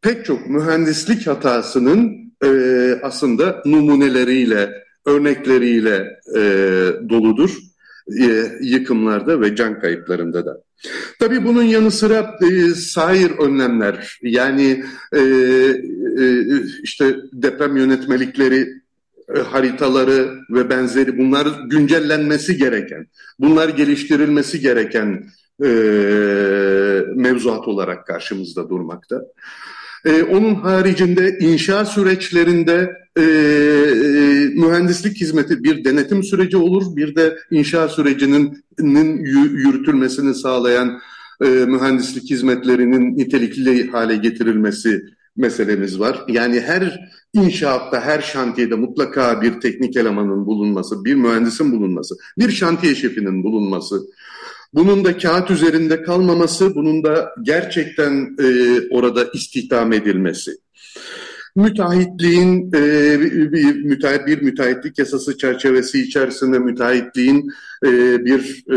pek 0.00 0.24
çok 0.24 0.50
mühendislik 0.50 1.26
hatasının 1.26 2.32
e, 2.44 2.48
aslında 3.02 3.62
numuneleriyle, 3.66 4.84
örnekleriyle 5.06 6.20
e, 6.36 6.40
doludur 7.08 7.71
e, 8.20 8.58
yıkımlarda 8.60 9.40
ve 9.40 9.56
can 9.56 9.80
kayıplarında 9.80 10.46
da. 10.46 10.62
Tabii 11.18 11.44
bunun 11.44 11.62
yanı 11.62 11.90
sıra 11.90 12.38
e, 12.50 12.74
sair 12.74 13.30
önlemler 13.30 14.18
yani 14.22 14.84
e, 15.12 15.18
e, 15.18 16.46
işte 16.82 17.16
deprem 17.32 17.76
yönetmelikleri 17.76 18.68
e, 19.36 19.38
haritaları 19.38 20.38
ve 20.50 20.70
benzeri 20.70 21.18
bunlar 21.18 21.48
güncellenmesi 21.66 22.56
gereken, 22.56 23.06
bunlar 23.38 23.68
geliştirilmesi 23.68 24.60
gereken 24.60 25.24
e, 25.64 25.68
mevzuat 27.14 27.68
olarak 27.68 28.06
karşımızda 28.06 28.68
durmakta. 28.68 29.22
E, 30.04 30.22
onun 30.22 30.54
haricinde 30.54 31.38
inşa 31.40 31.84
süreçlerinde 31.84 33.02
e, 33.16 33.22
e, 33.22 33.24
mühendislik 34.54 35.20
hizmeti 35.20 35.64
bir 35.64 35.84
denetim 35.84 36.22
süreci 36.22 36.56
olur, 36.56 36.96
bir 36.96 37.16
de 37.16 37.36
inşa 37.50 37.88
sürecinin 37.88 38.64
yürütülmesini 39.54 40.34
sağlayan 40.34 41.00
e, 41.44 41.46
mühendislik 41.46 42.30
hizmetlerinin 42.30 43.16
nitelikli 43.16 43.90
hale 43.90 44.16
getirilmesi 44.16 45.02
meselemiz 45.36 46.00
var. 46.00 46.24
Yani 46.28 46.60
her 46.60 47.10
inşaatta, 47.32 48.00
her 48.00 48.20
şantiyede 48.20 48.74
mutlaka 48.74 49.42
bir 49.42 49.60
teknik 49.60 49.96
elemanın 49.96 50.46
bulunması, 50.46 51.04
bir 51.04 51.14
mühendisin 51.14 51.72
bulunması, 51.72 52.14
bir 52.38 52.50
şantiye 52.50 52.94
şefinin 52.94 53.44
bulunması, 53.44 54.02
bunun 54.74 55.04
da 55.04 55.18
kağıt 55.18 55.50
üzerinde 55.50 56.02
kalmaması, 56.02 56.74
bunun 56.74 57.04
da 57.04 57.34
gerçekten 57.42 58.36
e, 58.38 58.80
orada 58.90 59.24
istihdam 59.34 59.92
edilmesi. 59.92 60.56
Müteahhitliğin, 61.56 62.72
e, 62.74 63.20
bir, 63.52 63.84
müteahhit, 63.84 64.26
bir 64.26 64.42
müteahhitlik 64.42 64.98
yasası 64.98 65.38
çerçevesi 65.38 66.02
içerisinde 66.02 66.58
müteahhitliğin 66.58 67.50
e, 67.84 67.90
bir 68.24 68.64
e, 68.70 68.76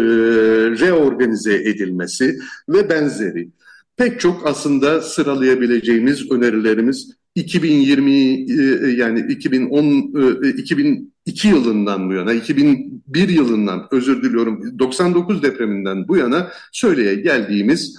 reorganize 0.79 1.55
edilmesi 1.55 2.37
ve 2.69 2.89
benzeri. 2.89 3.49
Pek 3.97 4.19
çok 4.19 4.47
aslında 4.47 5.01
sıralayabileceğimiz 5.01 6.31
önerilerimiz 6.31 7.11
2020 7.35 8.11
e, 8.11 8.87
yani 8.97 9.25
2010 9.29 10.49
2000 10.57 11.14
2 11.25 11.47
yılından 11.47 12.09
bu 12.09 12.13
yana, 12.13 12.33
2001 12.33 13.29
yılından 13.29 13.87
özür 13.91 14.23
diliyorum 14.23 14.79
99 14.79 15.43
depreminden 15.43 16.07
bu 16.07 16.17
yana 16.17 16.51
söyleye 16.71 17.15
geldiğimiz 17.15 17.97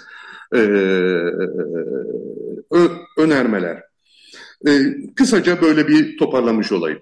e, 0.55 0.59
ö, 2.71 2.89
önermeler. 3.19 3.83
E, 4.67 4.71
kısaca 5.15 5.63
böyle 5.63 5.89
bir 5.89 6.19
toparlamış 6.19 6.73
olayım. 6.73 6.99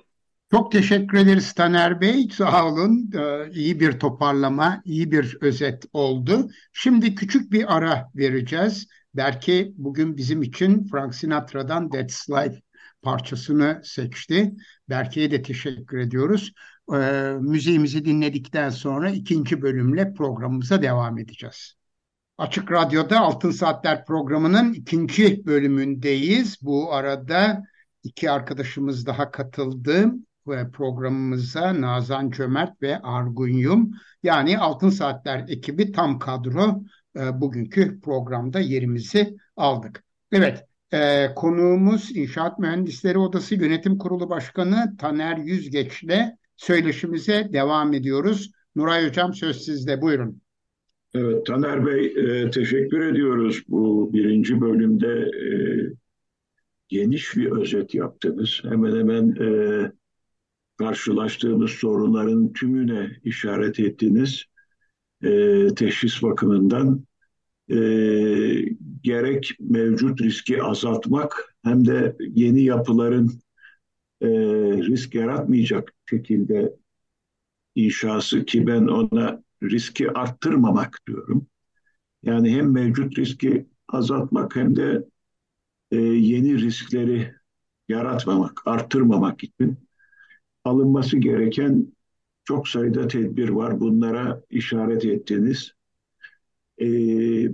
Çok 0.50 0.72
teşekkür 0.72 1.18
ederiz 1.18 1.52
Taner 1.52 2.00
Bey. 2.00 2.28
Sağ 2.36 2.66
olun. 2.66 3.10
Ee, 3.14 3.50
iyi 3.52 3.80
bir 3.80 3.92
toparlama, 3.92 4.82
iyi 4.84 5.12
bir 5.12 5.38
özet 5.40 5.84
oldu. 5.92 6.50
Şimdi 6.72 7.14
küçük 7.14 7.52
bir 7.52 7.76
ara 7.76 8.10
vereceğiz. 8.14 8.86
Belki 9.14 9.72
bugün 9.76 10.16
bizim 10.16 10.42
için 10.42 10.88
Frank 10.90 11.14
Sinatra'dan 11.14 11.90
That's 11.90 12.30
Life 12.30 12.60
parçasını 13.04 13.80
seçti. 13.84 14.54
Berke'ye 14.88 15.30
de 15.30 15.42
teşekkür 15.42 15.98
ediyoruz. 15.98 16.52
Ee, 16.94 16.96
müziğimizi 17.40 18.04
dinledikten 18.04 18.70
sonra 18.70 19.10
ikinci 19.10 19.62
bölümle 19.62 20.14
programımıza 20.14 20.82
devam 20.82 21.18
edeceğiz. 21.18 21.74
Açık 22.38 22.72
Radyo'da 22.72 23.20
Altın 23.20 23.50
Saatler 23.50 24.04
programının 24.04 24.72
ikinci 24.72 25.46
bölümündeyiz. 25.46 26.58
Bu 26.62 26.94
arada 26.94 27.62
iki 28.02 28.30
arkadaşımız 28.30 29.06
daha 29.06 29.30
katıldı 29.30 30.12
programımıza 30.72 31.80
Nazan 31.80 32.30
Cömert 32.30 32.82
ve 32.82 32.98
Argun 32.98 33.48
Yum 33.48 33.90
yani 34.22 34.58
Altın 34.58 34.90
Saatler 34.90 35.44
ekibi 35.48 35.92
tam 35.92 36.18
kadro 36.18 36.82
e, 37.16 37.40
bugünkü 37.40 38.00
programda 38.00 38.60
yerimizi 38.60 39.36
aldık. 39.56 40.04
Evet 40.32 40.66
e, 40.94 41.34
konuğumuz 41.34 42.16
İnşaat 42.16 42.58
Mühendisleri 42.58 43.18
Odası 43.18 43.54
Yönetim 43.54 43.98
Kurulu 43.98 44.30
Başkanı 44.30 44.96
Taner 44.98 45.36
Yüzgeç 45.36 46.02
ile 46.02 46.36
söyleşimize 46.56 47.48
devam 47.52 47.92
ediyoruz. 47.92 48.50
Nuray 48.76 49.08
Hocam 49.08 49.34
söz 49.34 49.64
sizde 49.64 50.02
buyurun. 50.02 50.40
Evet 51.14 51.46
Taner 51.46 51.86
Bey 51.86 52.06
e, 52.06 52.50
teşekkür 52.50 53.00
ediyoruz 53.00 53.62
bu 53.68 54.12
birinci 54.12 54.60
bölümde 54.60 55.30
e, 55.46 55.48
geniş 56.88 57.36
bir 57.36 57.50
özet 57.50 57.94
yaptınız. 57.94 58.60
Hemen 58.64 58.96
hemen 58.96 59.30
e, 59.30 59.92
karşılaştığımız 60.78 61.70
sorunların 61.70 62.52
tümüne 62.52 63.10
işaret 63.24 63.80
ettiniz. 63.80 64.44
E, 65.24 65.68
teşhis 65.76 66.22
bakımından 66.22 67.04
e, 67.70 67.76
gerek 69.02 69.50
mevcut 69.60 70.20
riski 70.20 70.62
azaltmak 70.62 71.56
hem 71.64 71.86
de 71.86 72.16
yeni 72.34 72.62
yapıların 72.62 73.40
e, 74.20 74.28
risk 74.88 75.14
yaratmayacak 75.14 75.92
şekilde 76.10 76.72
inşası 77.74 78.44
ki 78.44 78.66
ben 78.66 78.86
ona 78.86 79.42
riski 79.62 80.10
arttırmamak 80.10 81.00
diyorum. 81.06 81.46
Yani 82.22 82.50
hem 82.50 82.72
mevcut 82.72 83.18
riski 83.18 83.66
azaltmak 83.88 84.56
hem 84.56 84.76
de 84.76 85.04
e, 85.90 85.96
yeni 85.96 86.62
riskleri 86.62 87.34
yaratmamak, 87.88 88.62
arttırmamak 88.66 89.44
için 89.44 89.76
alınması 90.64 91.18
gereken 91.18 91.94
çok 92.44 92.68
sayıda 92.68 93.08
tedbir 93.08 93.48
var. 93.48 93.80
Bunlara 93.80 94.42
işaret 94.50 95.04
ettiniz. 95.04 95.72
E, 96.78 96.86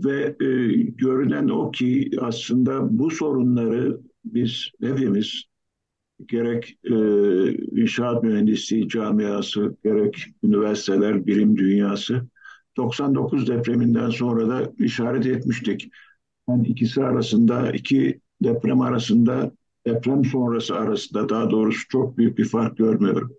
ve 0.04 0.36
e, 0.40 0.46
görünen 0.82 1.48
o 1.48 1.70
ki 1.70 2.10
aslında 2.20 2.98
bu 2.98 3.10
sorunları 3.10 4.00
biz 4.24 4.70
hepimiz 4.80 5.44
gerek 6.28 6.78
e, 6.84 6.94
inşaat 7.82 8.22
mühendisliği 8.22 8.88
camiası, 8.88 9.76
gerek 9.84 10.26
üniversiteler, 10.42 11.26
bilim 11.26 11.56
dünyası 11.56 12.22
99 12.76 13.48
depreminden 13.48 14.10
sonra 14.10 14.48
da 14.48 14.72
işaret 14.78 15.26
etmiştik. 15.26 15.90
Yani 16.48 16.68
ikisi 16.68 17.04
arasında, 17.04 17.72
iki 17.72 18.20
deprem 18.44 18.80
arasında 18.80 19.52
deprem 19.86 20.24
sonrası 20.24 20.76
arasında 20.76 21.28
daha 21.28 21.50
doğrusu 21.50 21.88
çok 21.88 22.18
büyük 22.18 22.38
bir 22.38 22.44
fark 22.44 22.76
görmüyorum. 22.78 23.32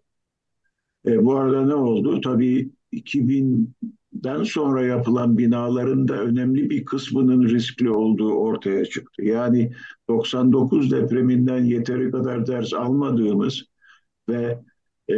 E, 1.05 1.25
bu 1.25 1.35
arada 1.35 1.65
ne 1.65 1.75
oldu? 1.75 2.21
Tabii 2.21 2.69
2000'den 4.13 4.43
sonra 4.43 4.85
yapılan 4.85 5.37
binaların 5.37 6.07
da 6.07 6.21
önemli 6.21 6.69
bir 6.69 6.85
kısmının 6.85 7.43
riskli 7.43 7.89
olduğu 7.89 8.33
ortaya 8.33 8.85
çıktı. 8.85 9.23
Yani 9.23 9.71
99 10.09 10.91
depreminden 10.91 11.63
yeteri 11.63 12.11
kadar 12.11 12.47
ders 12.47 12.73
almadığımız 12.73 13.63
ve 14.29 14.59
e, 15.09 15.15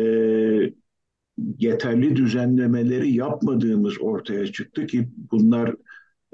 yeterli 1.60 2.16
düzenlemeleri 2.16 3.14
yapmadığımız 3.14 4.02
ortaya 4.02 4.48
çıktı 4.48 4.86
ki 4.86 5.10
bunlar 5.32 5.76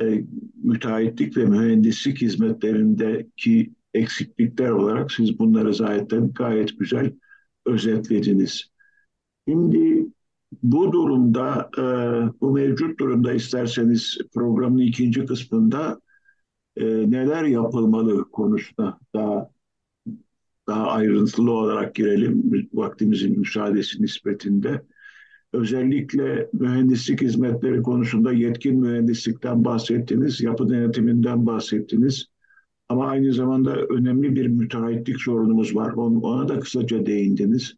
e, 0.02 0.24
müteahhitlik 0.64 1.38
ve 1.38 1.46
mühendislik 1.46 2.22
hizmetlerindeki 2.22 3.74
eksiklikler 3.94 4.70
olarak 4.70 5.12
siz 5.12 5.40
bunları 5.40 5.74
zaten 5.74 6.34
gayet 6.34 6.80
güzel 6.80 7.14
özetlediniz. 7.66 8.70
Şimdi 9.48 10.08
bu 10.64 10.92
durumda, 10.92 11.70
e, 11.78 11.84
bu 12.42 12.52
mevcut 12.52 13.00
durumda 13.00 13.34
isterseniz 13.34 14.18
programın 14.34 14.80
ikinci 14.80 15.26
kısmında 15.26 16.02
e, 16.78 16.86
neler 16.86 17.44
yapılmalı 17.44 18.32
konusunda 18.32 19.00
daha 19.16 19.50
daha 20.70 20.88
ayrıntılı 20.88 21.52
olarak 21.52 21.96
girelim 21.96 22.68
vaktimizin 22.74 23.40
müsaadesi 23.40 24.02
nispetinde. 24.04 24.82
Özellikle 25.54 26.50
mühendislik 26.54 27.22
hizmetleri 27.22 27.82
konusunda 27.82 28.34
yetkin 28.34 28.80
mühendislikten 28.80 29.66
bahsettiniz, 29.66 30.42
yapı 30.42 30.70
denetiminden 30.70 31.46
bahsettiniz. 31.46 32.26
Ama 32.90 33.08
aynı 33.08 33.34
zamanda 33.34 33.76
önemli 33.76 34.36
bir 34.36 34.48
müteahhitlik 34.48 35.22
sorunumuz 35.22 35.76
var. 35.76 35.94
Ona 35.94 36.48
da 36.48 36.60
kısaca 36.60 37.06
değindiniz. 37.06 37.74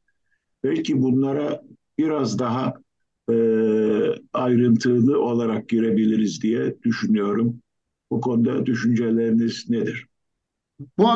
Belki 0.64 1.02
bunlara 1.02 1.62
biraz 2.02 2.40
daha 2.40 2.74
e, 3.30 3.36
ayrıntılı 4.34 5.22
olarak 5.22 5.70
girebiliriz 5.70 6.42
diye 6.42 6.76
düşünüyorum. 6.84 7.62
Bu 8.12 8.22
konuda 8.22 8.66
düşünceleriniz 8.66 9.70
nedir? 9.70 10.08
Bu 10.98 11.10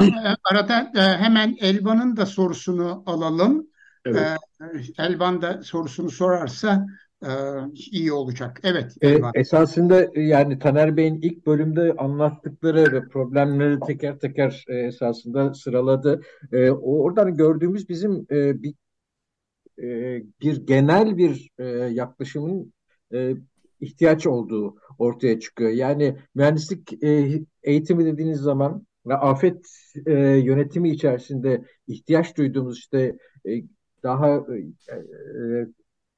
arada 0.51 0.91
e, 0.95 1.01
hemen 1.01 1.55
Elvan'ın 1.59 2.17
da 2.17 2.25
sorusunu 2.25 3.03
alalım. 3.05 3.67
Evet. 4.05 4.37
E, 4.97 5.03
Elvan 5.03 5.41
da 5.41 5.63
sorusunu 5.63 6.09
sorarsa 6.09 6.85
e, 7.23 7.31
iyi 7.91 8.13
olacak. 8.13 8.59
Evet. 8.63 8.95
E, 9.01 9.19
esasında 9.33 10.03
e, 10.03 10.21
yani 10.21 10.59
Taner 10.59 10.97
Bey'in 10.97 11.21
ilk 11.21 11.45
bölümde 11.45 11.93
anlattıkları 11.97 12.91
ve 12.93 13.07
problemleri 13.07 13.79
teker 13.79 14.19
teker 14.19 14.65
e, 14.67 14.75
esasında 14.75 15.53
sıraladı. 15.53 16.21
E, 16.51 16.71
oradan 16.71 17.37
gördüğümüz 17.37 17.89
bizim 17.89 18.27
e, 18.31 18.63
bir 18.63 18.73
e, 19.79 20.21
bir 20.41 20.65
genel 20.67 21.17
bir 21.17 21.49
e, 21.57 21.65
yaklaşımın 21.73 22.73
e, 23.13 23.33
ihtiyaç 23.81 24.27
olduğu 24.27 24.75
ortaya 24.99 25.39
çıkıyor. 25.39 25.69
Yani 25.69 26.17
mühendislik 26.35 27.03
e, 27.03 27.41
eğitimi 27.63 28.05
dediğiniz 28.05 28.39
zaman 28.39 28.85
ve 29.05 29.15
afet 29.15 29.65
e, 30.05 30.13
yönetimi 30.21 30.89
içerisinde 30.89 31.65
ihtiyaç 31.87 32.37
duyduğumuz 32.37 32.77
işte 32.77 33.17
e, 33.47 33.51
daha 34.03 34.29
e, 34.29 34.93
e, 34.93 35.67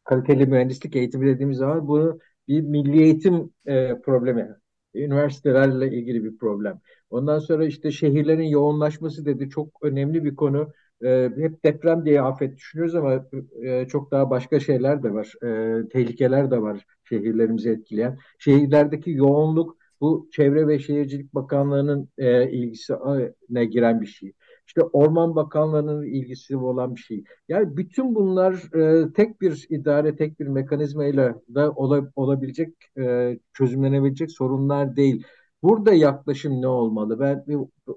kaliteli 0.04 0.46
mühendislik 0.46 0.96
eğitimi 0.96 1.28
dediğimiz 1.28 1.58
zaman 1.58 1.88
bunu 1.88 2.20
bir 2.48 2.62
milli 2.62 3.02
eğitim 3.02 3.54
e, 3.66 4.02
problemi. 4.02 4.50
Üniversitelerle 4.94 5.98
ilgili 5.98 6.24
bir 6.24 6.38
problem. 6.38 6.80
Ondan 7.10 7.40
sonra 7.40 7.66
işte 7.66 7.92
şehirlerin 7.92 8.44
yoğunlaşması 8.44 9.26
dedi 9.26 9.50
çok 9.50 9.84
önemli 9.84 10.24
bir 10.24 10.36
konu. 10.36 10.72
E, 11.06 11.32
hep 11.38 11.64
deprem 11.66 12.06
diye 12.06 12.22
afet 12.22 12.58
düşünüyoruz 12.58 12.96
ama 12.96 13.26
e, 13.64 13.88
çok 13.88 14.12
daha 14.12 14.30
başka 14.30 14.60
şeyler 14.60 15.04
de 15.04 15.14
var. 15.14 15.34
E, 15.44 15.90
tehlikeler 15.90 16.52
de 16.52 16.62
var 16.62 16.86
şehirlerimizi 17.04 17.70
etkileyen. 17.70 18.18
Şehirlerdeki 18.40 19.12
yoğunluk 19.12 19.78
bu 20.02 20.30
Çevre 20.32 20.68
ve 20.68 20.80
Şehircilik 20.80 21.34
Bakanlığı'nın 21.34 22.10
e, 22.18 22.52
ilgisine 22.52 23.66
giren 23.66 24.02
bir 24.02 24.06
şey. 24.06 24.34
İşte 24.68 24.82
Orman 24.84 25.36
Bakanlığı'nın 25.36 26.04
ilgisi 26.06 26.58
olan 26.58 26.96
bir 26.96 27.00
şey. 27.02 27.24
Yani 27.50 27.78
bütün 27.78 28.16
bunlar 28.16 28.76
e, 28.76 29.14
tek 29.14 29.42
bir 29.42 29.66
idare, 29.70 30.16
tek 30.16 30.40
bir 30.40 30.48
mekanizmayla 30.48 31.42
da 31.56 31.72
ola, 31.72 32.12
olabilecek, 32.16 32.74
e, 32.98 33.40
çözümlenebilecek 33.54 34.32
sorunlar 34.32 34.96
değil. 34.96 35.24
Burada 35.64 35.94
yaklaşım 35.94 36.62
ne 36.62 36.68
olmalı? 36.68 37.20
Ben 37.20 37.46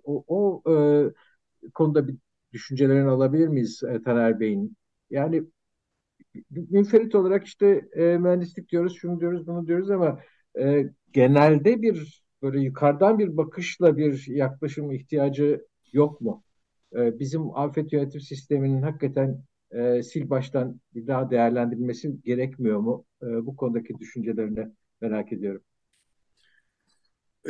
o, 0.05 0.25
o 0.29 0.63
e, 0.73 0.75
konuda 1.75 2.09
bir 2.09 2.17
düşüncelerini 2.53 3.09
alabilir 3.09 3.49
miyiz 3.49 3.83
e, 3.83 4.03
Taner 4.03 4.41
Bey'in? 4.41 4.77
Yani 5.11 5.43
münferit 6.51 7.15
olarak 7.15 7.47
işte 7.47 7.89
e, 7.93 8.03
mühendislik 8.19 8.69
diyoruz, 8.69 8.97
şunu 9.01 9.21
diyoruz, 9.21 9.47
bunu 9.47 9.67
diyoruz 9.67 9.91
ama 9.91 10.21
e, 10.59 10.91
genelde 11.13 11.83
bir 11.83 12.25
böyle 12.43 12.61
yukarıdan 12.61 13.19
bir 13.19 13.37
bakışla 13.37 13.97
bir 13.97 14.27
yaklaşım 14.27 14.93
ihtiyacı 14.93 15.67
yok 15.93 16.21
mu? 16.21 16.45
E, 16.97 17.19
bizim 17.19 17.57
afet 17.57 17.93
yönetim 17.93 18.21
sisteminin 18.21 18.83
hakikaten 18.83 19.43
e, 19.71 20.03
sil 20.09 20.25
baştan 20.31 20.81
bir 20.95 21.07
daha 21.07 21.31
değerlendirilmesi 21.31 22.23
gerekmiyor 22.25 22.79
mu? 22.79 23.05
E, 23.23 23.27
bu 23.27 23.57
konudaki 23.57 23.99
düşüncelerini 23.99 24.69
merak 25.01 25.33
ediyorum. 25.33 25.63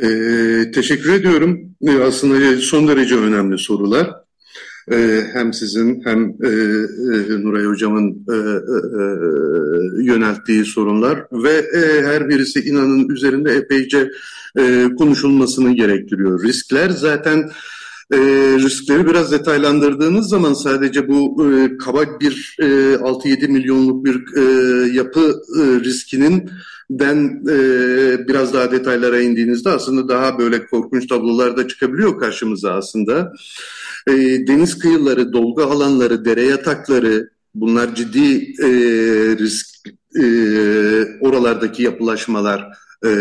Ee, 0.03 0.71
teşekkür 0.73 1.13
ediyorum. 1.13 1.75
Aslında 2.03 2.57
son 2.61 2.87
derece 2.87 3.15
önemli 3.15 3.57
sorular. 3.57 4.20
Ee, 4.91 5.23
hem 5.33 5.53
sizin 5.53 6.01
hem 6.05 6.19
e, 6.43 6.47
e, 6.47 7.43
Nuray 7.43 7.65
Hocam'ın 7.65 8.25
e, 8.29 8.35
e, 8.35 9.03
yönelttiği 10.03 10.65
sorunlar 10.65 11.25
ve 11.31 11.51
e, 11.51 12.03
her 12.03 12.29
birisi 12.29 12.59
inanın 12.59 13.09
üzerinde 13.09 13.51
epeyce 13.51 14.11
e, 14.59 14.89
konuşulmasını 14.97 15.75
gerektiriyor. 15.75 16.43
Riskler 16.43 16.89
zaten 16.89 17.51
e, 18.11 18.17
riskleri 18.59 19.07
biraz 19.07 19.31
detaylandırdığınız 19.31 20.29
zaman 20.29 20.53
sadece 20.53 21.07
bu 21.07 21.45
e, 21.45 21.77
kaba 21.77 22.19
bir 22.19 22.55
e, 22.59 22.65
6-7 22.95 23.47
milyonluk 23.47 24.05
bir 24.05 24.37
e, 24.37 24.43
yapı 24.93 25.41
e, 25.59 25.61
riskinin 25.83 26.49
den 26.89 27.43
e, 27.49 28.27
biraz 28.27 28.53
daha 28.53 28.71
detaylara 28.71 29.21
indiğinizde 29.21 29.69
aslında 29.69 30.09
daha 30.09 30.39
böyle 30.39 30.65
korkunç 30.65 31.07
tablolar 31.07 31.57
da 31.57 31.67
çıkabiliyor 31.67 32.19
karşımıza 32.19 32.73
aslında. 32.73 33.33
E, 34.07 34.13
deniz 34.47 34.79
kıyıları, 34.79 35.33
dolgu 35.33 35.63
alanları, 35.63 36.25
dere 36.25 36.43
yatakları 36.43 37.29
bunlar 37.55 37.95
ciddi 37.95 38.53
e, 38.63 38.69
risk 39.37 39.67
e, 40.15 40.25
oralardaki 41.21 41.83
yapılaşmalar 41.83 42.77
e, 43.05 43.11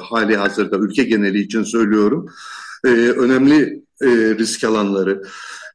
hali 0.00 0.36
hazırda 0.36 0.78
ülke 0.78 1.04
geneli 1.04 1.40
için 1.40 1.62
söylüyorum. 1.62 2.26
E, 2.84 2.88
önemli 2.88 3.82
e, 4.02 4.06
risk 4.38 4.64
alanları. 4.64 5.22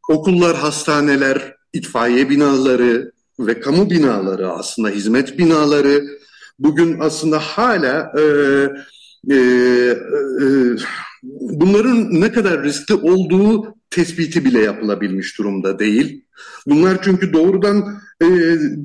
Okullar, 0.09 0.55
hastaneler, 0.57 1.55
itfaiye 1.73 2.29
binaları 2.29 3.11
ve 3.39 3.59
kamu 3.59 3.89
binaları 3.89 4.51
aslında 4.51 4.89
hizmet 4.89 5.37
binaları 5.37 6.03
bugün 6.59 6.99
aslında 6.99 7.39
hala 7.39 8.11
e, 8.17 8.23
e, 9.31 9.35
e, 9.35 10.47
bunların 11.31 12.21
ne 12.21 12.31
kadar 12.31 12.63
riskli 12.63 12.93
olduğu 12.93 13.75
tespiti 13.89 14.45
bile 14.45 14.61
yapılabilmiş 14.61 15.37
durumda 15.37 15.79
değil. 15.79 16.25
Bunlar 16.67 16.97
çünkü 17.01 17.33
doğrudan 17.33 17.99
e, 18.21 18.27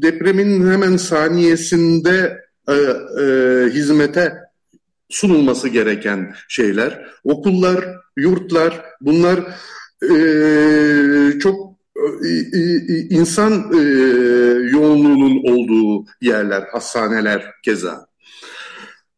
depremin 0.02 0.70
hemen 0.70 0.96
saniyesinde 0.96 2.38
e, 2.68 2.74
e, 3.22 3.66
hizmete 3.70 4.32
sunulması 5.10 5.68
gereken 5.68 6.34
şeyler. 6.48 7.06
Okullar, 7.24 7.84
yurtlar 8.16 8.84
bunlar 9.00 9.38
e, 10.10 11.38
çok 11.38 11.70
insan 13.10 13.52
e, 13.52 13.80
yoğunluğunun 14.70 15.42
olduğu 15.52 16.06
yerler, 16.20 16.62
hastaneler 16.72 17.44
keza. 17.64 18.06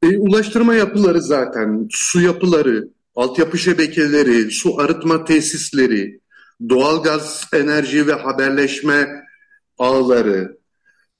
E, 0.02 0.18
ulaştırma 0.18 0.74
yapıları 0.74 1.22
zaten, 1.22 1.88
su 1.90 2.20
yapıları, 2.20 2.88
altyapı 3.14 3.58
şebekeleri, 3.58 4.50
su 4.50 4.80
arıtma 4.80 5.24
tesisleri, 5.24 6.20
doğalgaz 6.68 7.46
enerji 7.52 8.06
ve 8.06 8.12
haberleşme 8.12 9.22
ağları, 9.78 10.56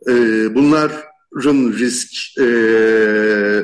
e, 0.08 0.14
bunların 0.54 1.72
risk 1.72 2.38
e, 2.38 2.44
e, 2.44 3.62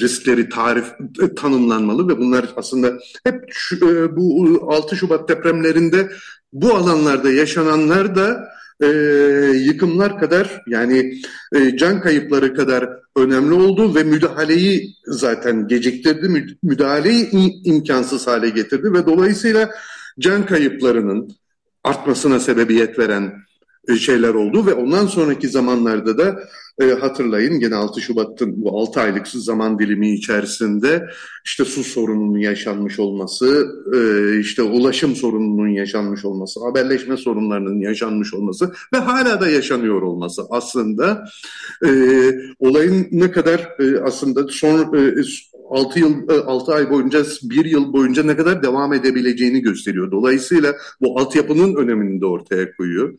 riskleri 0.00 0.48
tarif 0.48 0.86
e, 1.22 1.34
tanımlanmalı 1.34 2.08
ve 2.08 2.18
bunlar 2.18 2.48
aslında 2.56 2.98
hep 3.24 3.44
şu, 3.50 3.76
e, 3.76 4.16
bu 4.16 4.60
6 4.68 4.96
Şubat 4.96 5.28
depremlerinde 5.28 6.12
bu 6.52 6.74
alanlarda 6.74 7.30
yaşananlar 7.30 8.16
da 8.16 8.48
e, 8.82 8.86
yıkımlar 9.56 10.18
kadar 10.18 10.62
yani 10.66 11.14
e, 11.54 11.76
can 11.76 12.00
kayıpları 12.00 12.54
kadar 12.54 12.88
önemli 13.16 13.54
oldu 13.54 13.94
ve 13.94 14.02
müdahaleyi 14.02 14.94
zaten 15.06 15.68
geciktirdi, 15.68 16.56
müdahaleyi 16.62 17.30
imkansız 17.64 18.26
hale 18.26 18.48
getirdi 18.48 18.92
ve 18.92 19.06
dolayısıyla 19.06 19.70
can 20.18 20.46
kayıplarının 20.46 21.30
artmasına 21.84 22.40
sebebiyet 22.40 22.98
veren 22.98 23.32
şeyler 23.98 24.34
oldu 24.34 24.66
ve 24.66 24.74
ondan 24.74 25.06
sonraki 25.06 25.48
zamanlarda 25.48 26.18
da 26.18 26.44
e, 26.80 26.84
hatırlayın 26.84 27.60
gene 27.60 27.74
6 27.74 28.00
Şubat'ın 28.00 28.62
bu 28.62 28.80
6 28.80 29.00
aylık 29.00 29.28
zaman 29.28 29.78
dilimi 29.78 30.14
içerisinde 30.14 31.06
işte 31.44 31.64
su 31.64 31.84
sorununun 31.84 32.38
yaşanmış 32.38 32.98
olması, 32.98 33.66
e, 33.94 33.98
işte 34.40 34.62
ulaşım 34.62 35.16
sorununun 35.16 35.68
yaşanmış 35.68 36.24
olması, 36.24 36.60
haberleşme 36.60 37.16
sorunlarının 37.16 37.80
yaşanmış 37.80 38.34
olması 38.34 38.72
ve 38.94 38.98
hala 38.98 39.40
da 39.40 39.48
yaşanıyor 39.48 40.02
olması 40.02 40.42
aslında 40.50 41.24
e, 41.84 41.90
olayın 42.58 43.08
ne 43.10 43.30
kadar 43.30 43.60
e, 43.78 44.00
aslında 44.00 44.48
son 44.48 44.94
e, 44.96 45.22
6 45.70 45.98
yıl 45.98 46.28
6 46.46 46.72
e, 46.72 46.74
ay 46.74 46.90
boyunca 46.90 47.24
1 47.42 47.64
yıl 47.64 47.92
boyunca 47.92 48.22
ne 48.22 48.36
kadar 48.36 48.62
devam 48.62 48.92
edebileceğini 48.92 49.60
gösteriyor. 49.60 50.10
Dolayısıyla 50.10 50.74
bu 51.00 51.20
altyapının 51.20 51.74
önemini 51.74 52.20
de 52.20 52.26
ortaya 52.26 52.76
koyuyor. 52.76 53.14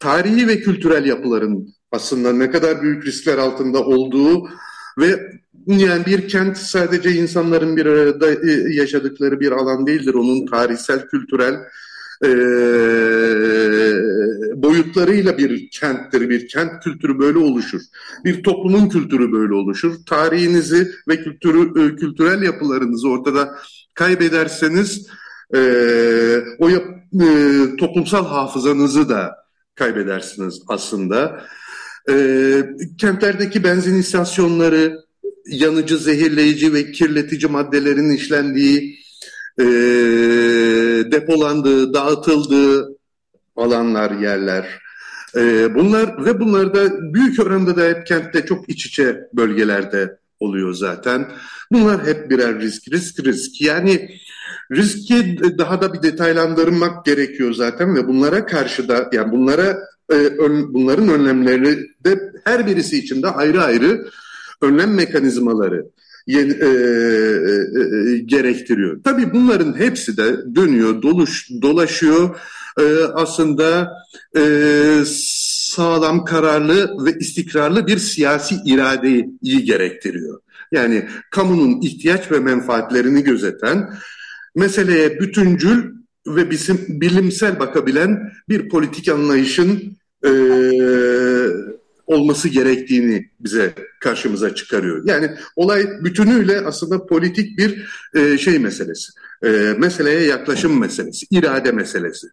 Tarihi 0.00 0.48
ve 0.48 0.60
kültürel 0.60 1.06
yapıların 1.06 1.75
aslında 1.92 2.32
ne 2.32 2.50
kadar 2.50 2.82
büyük 2.82 3.06
riskler 3.06 3.38
altında 3.38 3.84
olduğu 3.84 4.48
ve 4.98 5.32
yani 5.66 6.06
bir 6.06 6.28
kent 6.28 6.58
sadece 6.58 7.12
insanların 7.12 7.76
bir 7.76 7.86
arada 7.86 8.30
e, 8.30 8.74
yaşadıkları 8.74 9.40
bir 9.40 9.52
alan 9.52 9.86
değildir. 9.86 10.14
Onun 10.14 10.46
tarihsel, 10.46 11.08
kültürel 11.08 11.54
e, 12.24 12.28
boyutlarıyla 14.62 15.38
bir 15.38 15.70
kenttir. 15.70 16.28
Bir 16.28 16.48
kent 16.48 16.84
kültürü 16.84 17.18
böyle 17.18 17.38
oluşur. 17.38 17.80
Bir 18.24 18.42
toplumun 18.42 18.88
kültürü 18.88 19.32
böyle 19.32 19.54
oluşur. 19.54 19.94
Tarihinizi 20.06 20.88
ve 21.08 21.16
kültürü, 21.16 21.86
e, 21.86 21.96
kültürel 21.96 22.42
yapılarınızı 22.42 23.08
ortada 23.08 23.58
kaybederseniz 23.94 25.06
e, 25.54 25.58
o 26.58 26.68
yap, 26.68 26.84
e, 27.22 27.76
toplumsal 27.76 28.26
hafızanızı 28.26 29.08
da 29.08 29.36
kaybedersiniz 29.74 30.62
aslında. 30.68 31.44
E, 32.10 32.14
kentlerdeki 32.98 33.64
benzin 33.64 33.98
istasyonları, 33.98 35.06
yanıcı, 35.46 35.98
zehirleyici 35.98 36.74
ve 36.74 36.92
kirletici 36.92 37.50
maddelerin 37.50 38.10
işlendiği, 38.10 38.98
e, 39.58 39.64
depolandığı, 41.12 41.94
dağıtıldığı 41.94 42.96
alanlar, 43.56 44.10
yerler. 44.10 44.66
E, 45.36 45.74
bunlar 45.74 46.24
ve 46.24 46.40
bunlar 46.40 46.74
da 46.74 47.14
büyük 47.14 47.40
oranda 47.40 47.76
da 47.76 47.84
hep 47.84 48.06
kentte 48.06 48.46
çok 48.46 48.68
iç 48.68 48.86
içe 48.86 49.20
bölgelerde 49.34 50.18
oluyor 50.40 50.74
zaten. 50.74 51.32
Bunlar 51.72 52.06
hep 52.06 52.30
birer 52.30 52.60
risk, 52.60 52.92
risk, 52.92 53.24
risk. 53.24 53.60
Yani 53.60 54.10
riski 54.72 55.38
daha 55.58 55.82
da 55.82 55.94
bir 55.94 56.02
detaylandırmak 56.02 57.04
gerekiyor 57.04 57.54
zaten 57.54 57.96
ve 57.96 58.08
bunlara 58.08 58.46
karşı 58.46 58.88
da 58.88 59.10
yani 59.12 59.32
bunlara 59.32 59.78
e, 60.12 60.38
bunların 60.74 61.08
önlemleri 61.08 61.78
de 62.04 62.32
her 62.44 62.66
birisi 62.66 62.98
için 62.98 63.22
de 63.22 63.28
ayrı 63.28 63.62
ayrı 63.62 64.06
önlem 64.62 64.94
mekanizmaları 64.94 65.86
yeni, 66.26 66.52
e, 66.52 66.66
e, 66.66 66.70
e, 68.14 68.18
gerektiriyor. 68.18 69.02
Tabii 69.04 69.32
bunların 69.32 69.78
hepsi 69.78 70.16
de 70.16 70.36
dönüyor, 70.54 71.02
doluş, 71.02 71.50
dolaşıyor. 71.62 72.36
E, 72.80 72.84
aslında 73.14 73.92
e, 74.36 74.42
sağlam, 75.06 76.24
kararlı 76.24 77.04
ve 77.04 77.18
istikrarlı 77.18 77.86
bir 77.86 77.98
siyasi 77.98 78.54
iradeyi 78.64 79.64
gerektiriyor. 79.64 80.40
Yani 80.72 81.08
kamunun 81.30 81.80
ihtiyaç 81.80 82.32
ve 82.32 82.40
menfaatlerini 82.40 83.24
gözeten, 83.24 83.90
meseleye 84.54 85.20
bütüncül 85.20 85.96
ve 86.26 86.50
bizim 86.50 86.86
bilimsel 86.88 87.60
bakabilen 87.60 88.32
bir 88.48 88.68
politik 88.68 89.08
anlayışın 89.08 89.96
e, 90.24 90.30
olması 92.06 92.48
gerektiğini 92.48 93.30
bize 93.40 93.74
karşımıza 94.00 94.54
çıkarıyor. 94.54 95.02
Yani 95.06 95.30
olay 95.56 95.86
bütünüyle 96.04 96.60
aslında 96.60 97.06
politik 97.06 97.58
bir 97.58 97.86
e, 98.14 98.38
şey 98.38 98.58
meselesi. 98.58 99.12
E, 99.44 99.48
meseleye 99.78 100.20
yaklaşım 100.20 100.80
meselesi, 100.80 101.26
irade 101.30 101.72
meselesi. 101.72 102.26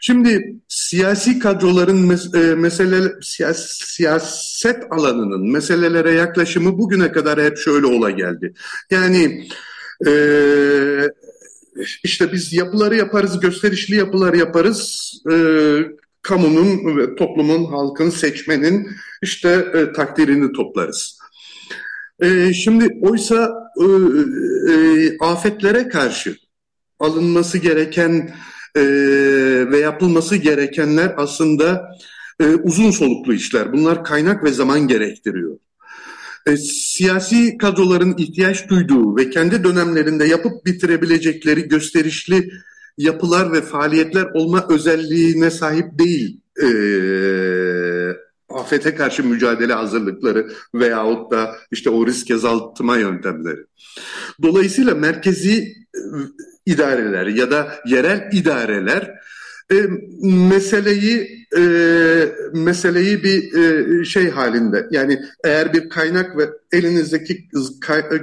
Şimdi 0.00 0.56
siyasi 0.68 1.38
kadroların 1.38 2.06
mes 2.06 2.34
e, 2.34 2.54
mesele 2.54 3.12
siyas 3.22 3.66
siyaset 3.70 4.82
alanının 4.90 5.52
meselelere 5.52 6.12
yaklaşımı 6.12 6.78
bugüne 6.78 7.12
kadar 7.12 7.42
hep 7.42 7.58
şöyle 7.58 7.86
ola 7.86 8.10
geldi. 8.10 8.54
Yani 8.90 9.48
e, 10.06 10.12
işte 12.04 12.32
biz 12.32 12.52
yapıları 12.52 12.96
yaparız, 12.96 13.40
gösterişli 13.40 13.96
yapılar 13.96 14.34
yaparız. 14.34 15.12
E, 15.32 15.36
kamunun 16.22 17.16
toplumun, 17.16 17.64
halkın, 17.64 18.10
seçmenin 18.10 18.88
işte 19.22 19.48
e, 19.74 19.92
takdirini 19.92 20.52
toplarız. 20.52 21.18
E, 22.20 22.52
şimdi 22.52 22.98
oysa 23.02 23.52
e, 23.80 23.84
e, 24.72 25.18
afetlere 25.18 25.88
karşı 25.88 26.36
alınması 26.98 27.58
gereken 27.58 28.34
e, 28.76 28.82
ve 29.70 29.78
yapılması 29.78 30.36
gerekenler 30.36 31.14
aslında 31.16 31.88
e, 32.40 32.44
uzun 32.46 32.90
soluklu 32.90 33.34
işler. 33.34 33.72
Bunlar 33.72 34.04
kaynak 34.04 34.44
ve 34.44 34.52
zaman 34.52 34.88
gerektiriyor. 34.88 35.58
E, 36.46 36.56
siyasi 36.56 37.58
kadroların 37.58 38.14
ihtiyaç 38.18 38.68
duyduğu 38.68 39.16
ve 39.16 39.30
kendi 39.30 39.64
dönemlerinde 39.64 40.24
yapıp 40.24 40.66
bitirebilecekleri 40.66 41.68
gösterişli 41.68 42.50
yapılar 42.98 43.52
ve 43.52 43.60
faaliyetler 43.62 44.24
olma 44.34 44.66
özelliğine 44.68 45.50
sahip 45.50 45.98
değil 45.98 46.40
e, 46.62 46.68
afete 48.48 48.94
karşı 48.94 49.24
mücadele 49.24 49.72
hazırlıkları 49.72 50.52
veyahut 50.74 51.32
da 51.32 51.56
işte 51.70 51.90
o 51.90 52.06
risk 52.06 52.30
azaltma 52.30 52.96
yöntemleri. 52.96 53.60
Dolayısıyla 54.42 54.94
merkezi 54.94 55.62
e, 55.94 56.00
idareler 56.66 57.26
ya 57.26 57.50
da 57.50 57.72
yerel 57.86 58.28
idareler 58.32 59.14
e, 59.72 59.74
meseleyi 60.22 61.46
e, 61.56 61.62
meseleyi 62.52 63.24
bir 63.24 63.54
e, 63.54 64.04
şey 64.04 64.30
halinde 64.30 64.86
yani 64.90 65.20
eğer 65.44 65.72
bir 65.72 65.88
kaynak 65.88 66.38
ve 66.38 66.50
elinizdeki 66.72 67.48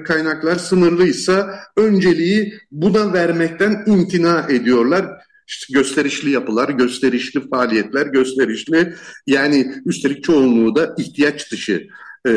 kaynaklar 0.06 0.56
sınırlıysa 0.56 1.60
önceliği 1.78 2.54
buna 2.72 3.14
vermekten 3.14 3.84
imtina 3.88 4.46
ediyorlar. 4.50 5.06
İşte 5.48 5.74
gösterişli 5.74 6.30
yapılar, 6.30 6.70
gösterişli 6.70 7.50
faaliyetler, 7.50 8.06
gösterişli 8.06 8.94
yani 9.28 9.74
üstelik 9.86 10.24
çoğunluğu 10.24 10.76
da 10.76 10.96
ihtiyaç 10.98 11.52
dışı 11.52 11.88
e, 12.28 12.32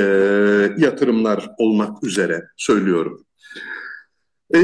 yatırımlar 0.79 1.51
olmak 1.59 2.05
üzere 2.05 2.43
söylüyorum. 2.57 3.25
E, 4.55 4.61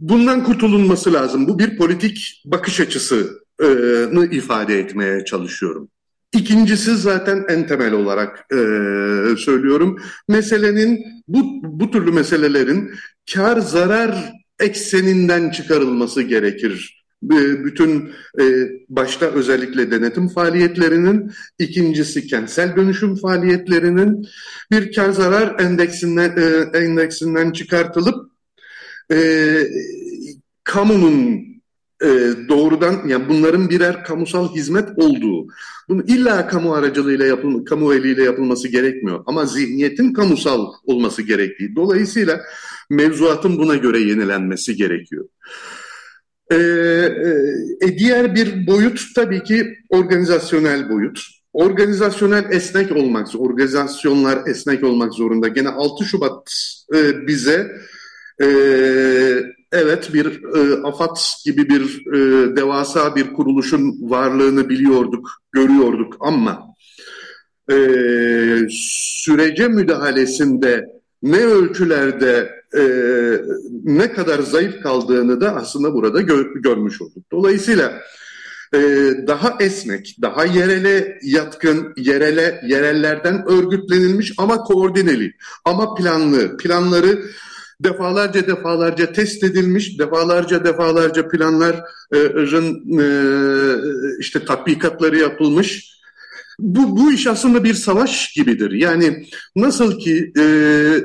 bundan 0.00 0.44
kurtulunması 0.44 1.12
lazım. 1.12 1.48
Bu 1.48 1.58
bir 1.58 1.76
politik 1.76 2.42
bakış 2.44 2.80
açısı 2.80 3.39
ifade 4.30 4.78
etmeye 4.78 5.24
çalışıyorum. 5.24 5.88
İkincisi 6.32 6.96
zaten 6.96 7.44
en 7.48 7.66
temel 7.66 7.92
olarak 7.92 8.46
e, 8.52 8.56
söylüyorum. 9.36 10.02
Meselenin 10.28 11.04
bu, 11.28 11.60
bu 11.62 11.90
türlü 11.90 12.12
meselelerin 12.12 12.90
kar 13.34 13.58
zarar 13.58 14.32
ekseninden 14.60 15.50
çıkarılması 15.50 16.22
gerekir. 16.22 17.04
Bütün 17.64 18.12
e, 18.40 18.44
başta 18.88 19.26
özellikle 19.26 19.90
denetim 19.90 20.28
faaliyetlerinin, 20.28 21.32
ikincisi 21.58 22.26
kentsel 22.26 22.76
dönüşüm 22.76 23.16
faaliyetlerinin 23.16 24.26
bir 24.70 24.92
kar 24.92 25.10
zarar 25.10 25.60
endeksinden, 25.60 26.36
e, 26.36 26.78
endeksinden 26.78 27.52
çıkartılıp 27.52 28.30
e, 29.12 29.18
kamunun 30.64 31.49
e, 32.02 32.08
doğrudan 32.48 33.08
yani 33.08 33.28
bunların 33.28 33.70
birer 33.70 34.04
kamusal 34.04 34.54
hizmet 34.54 34.88
olduğu, 34.96 35.46
bunu 35.88 36.02
illa 36.02 36.48
kamu 36.48 36.74
aracılığıyla 36.74 37.26
yapılması, 37.26 37.64
kamu 37.64 37.94
eliyle 37.94 38.22
yapılması 38.22 38.68
gerekmiyor 38.68 39.24
ama 39.26 39.46
zihniyetin 39.46 40.12
kamusal 40.12 40.66
olması 40.84 41.22
gerektiği. 41.22 41.76
Dolayısıyla 41.76 42.40
mevzuatın 42.90 43.58
buna 43.58 43.76
göre 43.76 43.98
yenilenmesi 43.98 44.76
gerekiyor. 44.76 45.28
Ee, 46.50 46.56
e, 47.80 47.98
diğer 47.98 48.34
bir 48.34 48.66
boyut 48.66 49.00
tabii 49.14 49.42
ki 49.42 49.78
organizasyonel 49.88 50.90
boyut. 50.90 51.20
Organizasyonel 51.52 52.44
esnek 52.50 52.92
olmak, 52.92 53.28
organizasyonlar 53.34 54.46
esnek 54.46 54.84
olmak 54.84 55.14
zorunda. 55.14 55.48
Gene 55.48 55.68
6 55.68 56.04
Şubat 56.04 56.54
e, 56.94 57.26
bize 57.26 57.72
e, 58.42 58.46
evet 59.72 60.14
bir 60.14 60.44
e, 60.56 60.82
AFAD 60.82 61.16
gibi 61.44 61.68
bir 61.68 62.06
e, 62.06 62.56
devasa 62.56 63.16
bir 63.16 63.32
kuruluşun 63.32 64.10
varlığını 64.10 64.68
biliyorduk, 64.68 65.30
görüyorduk 65.52 66.16
ama 66.20 66.74
e, 67.70 67.76
sürece 68.70 69.68
müdahalesinde 69.68 70.86
ne 71.22 71.38
ölçülerde 71.38 72.50
e, 72.76 72.82
ne 73.84 74.12
kadar 74.12 74.38
zayıf 74.38 74.82
kaldığını 74.82 75.40
da 75.40 75.56
aslında 75.56 75.94
burada 75.94 76.20
gör, 76.20 76.54
görmüş 76.54 77.02
olduk. 77.02 77.24
Dolayısıyla 77.32 78.00
e, 78.74 78.78
daha 79.26 79.56
esnek, 79.60 80.16
daha 80.22 80.44
yerele 80.44 81.18
yatkın, 81.22 81.92
yerele 81.96 82.60
yerellerden 82.66 83.44
örgütlenilmiş 83.48 84.32
ama 84.38 84.62
koordineli, 84.62 85.32
ama 85.64 85.94
planlı, 85.94 86.56
planları 86.56 87.22
defalarca 87.80 88.46
defalarca 88.46 89.12
test 89.12 89.44
edilmiş, 89.44 89.98
defalarca 89.98 90.64
defalarca 90.64 91.28
planların 91.28 91.80
e, 93.00 93.08
işte 94.20 94.44
tatbikatları 94.44 95.18
yapılmış. 95.18 95.90
Bu, 96.58 96.96
bu 96.96 97.12
iş 97.12 97.26
aslında 97.26 97.64
bir 97.64 97.74
savaş 97.74 98.32
gibidir. 98.32 98.70
Yani 98.70 99.26
nasıl 99.56 99.98
ki 99.98 100.32
e, 100.38 100.42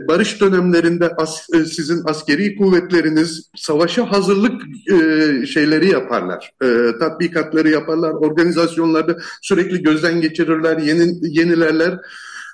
barış 0.07 0.41
dönemlerinde 0.41 1.09
as, 1.09 1.47
e, 1.53 1.65
sizin 1.65 2.01
askeri 2.05 2.55
kuvvetleriniz 2.55 3.49
savaşa 3.55 4.11
hazırlık 4.11 4.61
e, 4.91 5.45
şeyleri 5.45 5.89
yaparlar, 5.89 6.51
e, 6.63 6.67
tatbikatları 6.99 7.69
yaparlar, 7.69 8.11
organizasyonlarda 8.11 9.17
sürekli 9.41 9.83
gözden 9.83 10.21
geçirirler, 10.21 10.77
yeni, 10.77 11.37
yenilerler. 11.39 11.99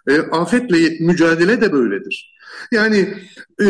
E, 0.09 0.17
afetle 0.19 0.97
mücadele 0.99 1.61
de 1.61 1.73
böyledir. 1.73 2.40
Yani 2.71 3.13
e, 3.61 3.67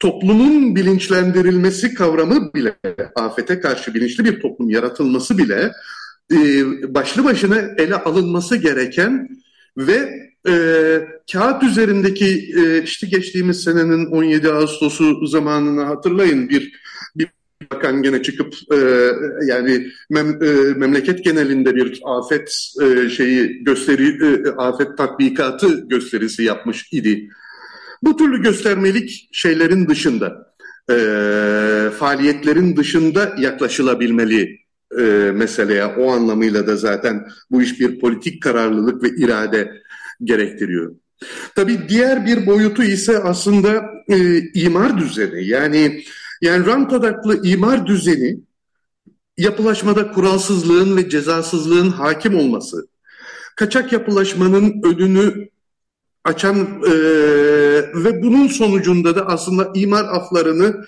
toplumun 0.00 0.76
bilinçlendirilmesi 0.76 1.94
kavramı 1.94 2.54
bile, 2.54 2.74
afete 3.14 3.60
karşı 3.60 3.94
bilinçli 3.94 4.24
bir 4.24 4.40
toplum 4.40 4.70
yaratılması 4.70 5.38
bile 5.38 5.72
e, 6.32 6.36
başlı 6.94 7.24
başına 7.24 7.58
ele 7.78 7.94
alınması 7.94 8.56
gereken 8.56 9.28
ve 9.76 10.26
e, 10.48 10.54
kağıt 11.32 11.62
üzerindeki 11.62 12.54
e, 12.56 12.82
işte 12.82 13.06
geçtiğimiz 13.06 13.64
senenin 13.64 14.06
17 14.06 14.52
Ağustos'u 14.52 15.26
zamanını 15.26 15.82
hatırlayın 15.82 16.48
bir 16.48 16.72
bir 17.16 17.28
bakan 17.72 18.02
gene 18.02 18.22
çıkıp 18.22 18.54
e, 18.72 18.76
yani 19.46 19.86
mem, 20.10 20.42
e, 20.42 20.46
memleket 20.76 21.24
genelinde 21.24 21.74
bir 21.74 22.00
afet 22.04 22.74
e, 22.82 23.08
şeyi 23.08 23.64
gösteri 23.64 24.08
e, 24.24 24.50
afet 24.50 24.98
tatbikatı 24.98 25.88
gösterisi 25.88 26.42
yapmış 26.42 26.92
idi. 26.92 27.28
Bu 28.02 28.16
türlü 28.16 28.42
göstermelik 28.42 29.28
şeylerin 29.32 29.88
dışında, 29.88 30.54
e, 30.90 30.96
faaliyetlerin 31.98 32.76
dışında 32.76 33.34
yaklaşılabilmeli 33.38 34.58
e, 34.98 35.02
meseleye. 35.34 35.84
O 35.84 36.12
anlamıyla 36.12 36.66
da 36.66 36.76
zaten 36.76 37.28
bu 37.50 37.62
iş 37.62 37.80
bir 37.80 38.00
politik 38.00 38.42
kararlılık 38.42 39.02
ve 39.02 39.08
irade 39.08 39.72
gerektiriyor. 40.24 40.94
Tabii 41.54 41.88
diğer 41.88 42.26
bir 42.26 42.46
boyutu 42.46 42.82
ise 42.82 43.18
aslında 43.18 43.84
e, 44.08 44.38
imar 44.54 44.98
düzeni. 44.98 45.46
Yani 45.46 46.02
yani 46.40 46.66
rant 46.66 46.92
odaklı 46.92 47.46
imar 47.46 47.86
düzeni 47.86 48.38
yapılaşmada 49.38 50.12
kuralsızlığın 50.12 50.96
ve 50.96 51.08
cezasızlığın 51.08 51.90
hakim 51.90 52.38
olması, 52.38 52.88
kaçak 53.56 53.92
yapılaşmanın 53.92 54.82
önünü 54.82 55.48
açan 56.24 56.82
e, 56.86 56.92
ve 58.04 58.22
bunun 58.22 58.46
sonucunda 58.48 59.16
da 59.16 59.26
aslında 59.26 59.72
imar 59.74 60.04
aflarını 60.04 60.84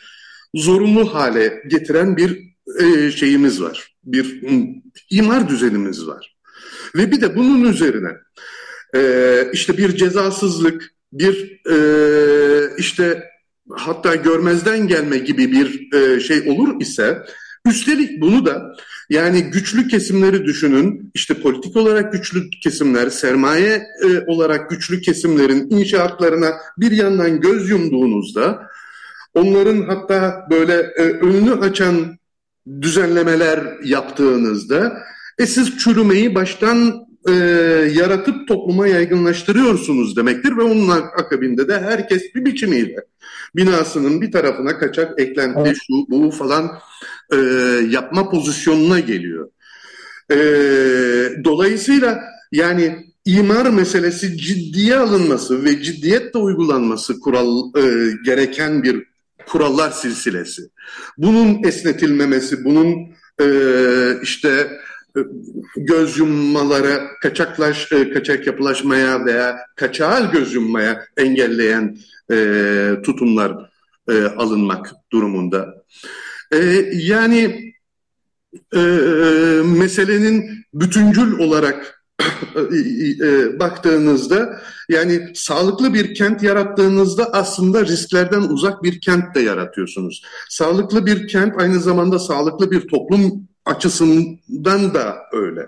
zorunlu 0.54 1.14
hale 1.14 1.62
getiren 1.66 2.16
bir 2.16 2.38
e, 2.80 3.11
şeyimiz 3.11 3.62
var. 3.62 3.96
Bir 4.04 4.42
imar 5.11 5.48
düzenimiz 5.48 6.06
var. 6.06 6.36
Ve 6.94 7.11
bir 7.11 7.20
de 7.20 7.36
bunun 7.36 7.72
üzerine 7.72 8.11
e, 8.94 9.50
işte 9.52 9.76
bir 9.76 9.96
cezasızlık, 9.96 10.94
bir 11.12 11.61
e, 11.70 11.76
işte 12.78 13.24
hatta 13.70 14.14
görmezden 14.14 14.88
gelme 14.88 15.18
gibi 15.18 15.52
bir 15.52 15.90
şey 16.20 16.50
olur 16.50 16.80
ise 16.80 17.22
üstelik 17.66 18.20
bunu 18.20 18.46
da 18.46 18.76
yani 19.11 19.42
güçlü 19.42 19.88
kesimleri 19.88 20.44
düşünün. 20.44 21.11
İşte 21.14 21.34
politik 21.34 21.76
olarak 21.76 22.12
güçlü 22.12 22.50
kesimler 22.50 23.11
sermaye 23.11 23.82
e, 24.04 24.24
olarak 24.26 24.70
güçlü 24.70 25.00
kesimlerin 25.00 25.70
inşaatlarına 25.70 26.52
bir 26.78 26.90
yandan 26.90 27.40
göz 27.40 27.70
yumduğunuzda 27.70 28.68
onların 29.34 29.82
hatta 29.82 30.46
böyle 30.50 30.74
e, 30.74 31.02
önünü 31.02 31.52
açan 31.52 32.18
düzenlemeler 32.82 33.61
yaptığınızda 33.84 35.02
e 35.38 35.46
siz 35.46 35.78
çürümeyi 35.78 36.34
baştan 36.34 37.07
e, 37.28 37.32
yaratıp 37.94 38.48
topluma 38.48 38.86
yaygınlaştırıyorsunuz 38.88 40.16
demektir 40.16 40.56
ve 40.56 40.62
onun 40.62 40.88
akabinde 40.88 41.68
de 41.68 41.80
herkes 41.80 42.34
bir 42.34 42.44
biçimiyle 42.44 43.04
binasının 43.56 44.20
bir 44.20 44.32
tarafına 44.32 44.78
kaçak 44.78 45.20
eklenti 45.20 45.60
evet. 45.60 45.76
şu 45.86 45.94
bu 46.08 46.30
falan 46.30 46.78
e, 47.32 47.36
yapma 47.90 48.30
pozisyonuna 48.30 49.00
geliyor. 49.00 49.50
E, 50.30 50.36
dolayısıyla 51.44 52.20
yani 52.52 53.06
imar 53.24 53.70
meselesi 53.70 54.38
ciddiye 54.38 54.96
alınması 54.96 55.64
ve 55.64 55.82
ciddiyetle 55.82 56.38
uygulanması 56.38 57.20
kural 57.20 57.62
e, 57.76 58.12
gereken 58.24 58.82
bir 58.82 59.04
kurallar 59.46 59.90
silsilesi. 59.90 60.62
Bunun 61.18 61.64
esnetilmemesi, 61.64 62.64
bunun 62.64 62.96
e, 63.40 63.46
işte 64.22 64.70
göz 65.76 66.18
yummalara, 66.18 67.00
kaçaklaş, 67.22 67.92
e, 67.92 68.10
kaçak 68.10 68.46
yapılaşmaya 68.46 69.24
veya 69.24 69.58
kaçağa 69.76 70.20
göz 70.20 70.54
yummaya 70.54 71.04
engelleyen 71.16 71.98
e, 72.32 72.36
tutumlar 73.04 73.70
e, 74.10 74.22
alınmak 74.22 74.92
durumunda. 75.12 75.84
E, 76.52 76.58
yani 76.92 77.72
e, 78.74 78.80
meselenin 79.64 80.64
bütüncül 80.74 81.38
olarak 81.38 82.04
e, 83.22 83.58
baktığınızda 83.60 84.60
yani 84.88 85.28
sağlıklı 85.34 85.94
bir 85.94 86.14
kent 86.14 86.42
yarattığınızda 86.42 87.32
aslında 87.32 87.86
risklerden 87.86 88.40
uzak 88.40 88.82
bir 88.82 89.00
kent 89.00 89.34
de 89.34 89.40
yaratıyorsunuz. 89.40 90.22
Sağlıklı 90.48 91.06
bir 91.06 91.28
kent 91.28 91.60
aynı 91.60 91.80
zamanda 91.80 92.18
sağlıklı 92.18 92.70
bir 92.70 92.88
toplum 92.88 93.47
açısından 93.68 94.94
da 94.94 95.16
öyle. 95.32 95.66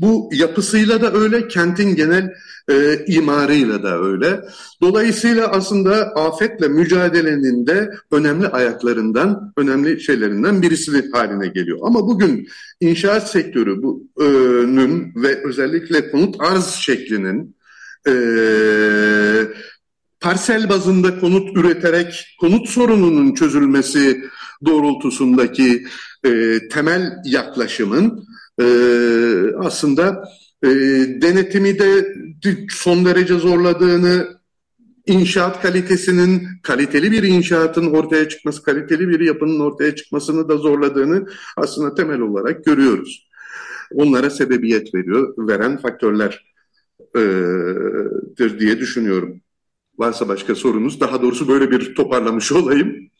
Bu 0.00 0.30
yapısıyla 0.32 1.00
da 1.00 1.12
öyle, 1.12 1.48
kentin 1.48 1.96
genel 1.96 2.32
e, 2.70 3.04
imarıyla 3.06 3.82
da 3.82 4.02
öyle. 4.02 4.40
Dolayısıyla 4.80 5.48
aslında 5.48 5.94
afetle 6.14 6.68
mücadelenin 6.68 7.66
de 7.66 7.90
önemli 8.10 8.48
ayaklarından, 8.48 9.52
önemli 9.56 10.00
şeylerinden 10.00 10.62
birisi 10.62 11.10
haline 11.12 11.46
geliyor. 11.46 11.78
Ama 11.82 12.06
bugün 12.06 12.48
inşaat 12.80 13.30
sektörünün 13.30 15.12
ve 15.16 15.44
özellikle 15.44 16.10
konut 16.10 16.36
arz 16.38 16.66
şeklinin 16.66 17.56
e, 18.08 18.12
parsel 20.20 20.68
bazında 20.68 21.20
konut 21.20 21.56
üreterek 21.56 22.36
konut 22.40 22.68
sorununun 22.68 23.34
çözülmesi 23.34 24.22
doğrultusundaki 24.66 25.86
e, 26.24 26.60
temel 26.68 27.12
yaklaşımın 27.24 28.26
e, 28.60 28.64
aslında 29.58 30.24
e, 30.64 30.68
denetimi 31.22 31.78
de 31.78 32.14
son 32.70 33.04
derece 33.04 33.34
zorladığını, 33.34 34.42
inşaat 35.06 35.62
kalitesinin, 35.62 36.48
kaliteli 36.62 37.12
bir 37.12 37.22
inşaatın 37.22 37.90
ortaya 37.90 38.28
çıkması, 38.28 38.62
kaliteli 38.62 39.08
bir 39.08 39.20
yapının 39.20 39.60
ortaya 39.60 39.94
çıkmasını 39.94 40.48
da 40.48 40.56
zorladığını 40.56 41.26
aslında 41.56 41.94
temel 41.94 42.20
olarak 42.20 42.64
görüyoruz. 42.64 43.28
Onlara 43.94 44.30
sebebiyet 44.30 44.94
veriyor, 44.94 45.34
veren 45.38 45.78
faktörlerdir 45.78 46.44
diye 48.60 48.80
düşünüyorum. 48.80 49.40
Varsa 49.98 50.28
başka 50.28 50.54
sorunuz, 50.54 51.00
daha 51.00 51.22
doğrusu 51.22 51.48
böyle 51.48 51.70
bir 51.70 51.94
toparlamış 51.94 52.52
olayım. 52.58 53.10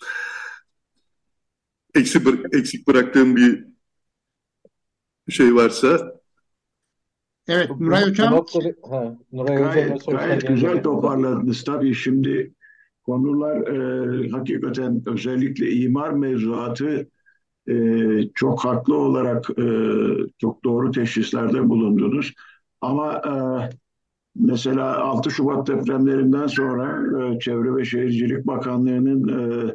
Eksik, 1.94 2.26
eksik 2.52 2.88
bıraktığım 2.88 3.36
bir 3.36 3.64
şey 5.28 5.54
varsa 5.54 6.12
Evet 7.48 7.70
Nuray 7.80 8.02
Hocam. 8.02 8.44
Ha, 8.90 9.16
Nuray 9.32 9.56
gayet, 9.56 10.06
gayet 10.06 10.48
güzel 10.48 10.82
toparladınız. 10.82 11.64
Tabii 11.64 11.94
şimdi 11.94 12.54
konular 13.04 13.56
e, 13.56 14.28
hakikaten 14.30 15.02
özellikle 15.06 15.70
imar 15.70 16.10
mevzuatı 16.10 17.08
e, 17.68 17.74
çok 18.34 18.64
haklı 18.64 18.96
olarak 18.96 19.50
e, 19.50 19.64
çok 20.38 20.64
doğru 20.64 20.90
teşhislerde 20.90 21.68
bulundunuz. 21.68 22.32
Ama 22.80 23.12
e, 23.14 23.34
mesela 24.36 24.98
6 24.98 25.30
Şubat 25.30 25.66
depremlerinden 25.66 26.46
sonra 26.46 27.02
e, 27.34 27.38
Çevre 27.38 27.76
ve 27.76 27.84
Şehircilik 27.84 28.46
Bakanlığı'nın 28.46 29.28
e, 29.28 29.74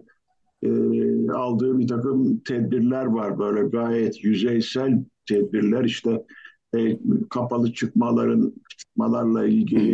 e, 0.64 0.70
aldığı 1.32 1.80
bir 1.80 1.88
takım 1.88 2.40
tedbirler 2.40 3.06
var. 3.06 3.40
Böyle 3.40 3.70
gayet 3.70 4.24
yüzeysel 4.24 5.04
tedbirler. 5.26 5.84
İşte 5.84 6.24
e, 6.76 7.00
kapalı 7.30 7.74
çıkmaların 7.74 8.54
çıkmalarla 8.78 9.46
ilgili 9.48 9.94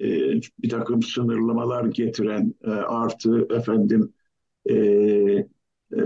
e, 0.00 0.40
bir 0.62 0.68
takım 0.68 1.02
sınırlamalar 1.02 1.84
getiren 1.84 2.54
e, 2.64 2.70
artı 2.70 3.46
efendim 3.50 4.12
e, 4.70 4.74
e, 4.74 6.02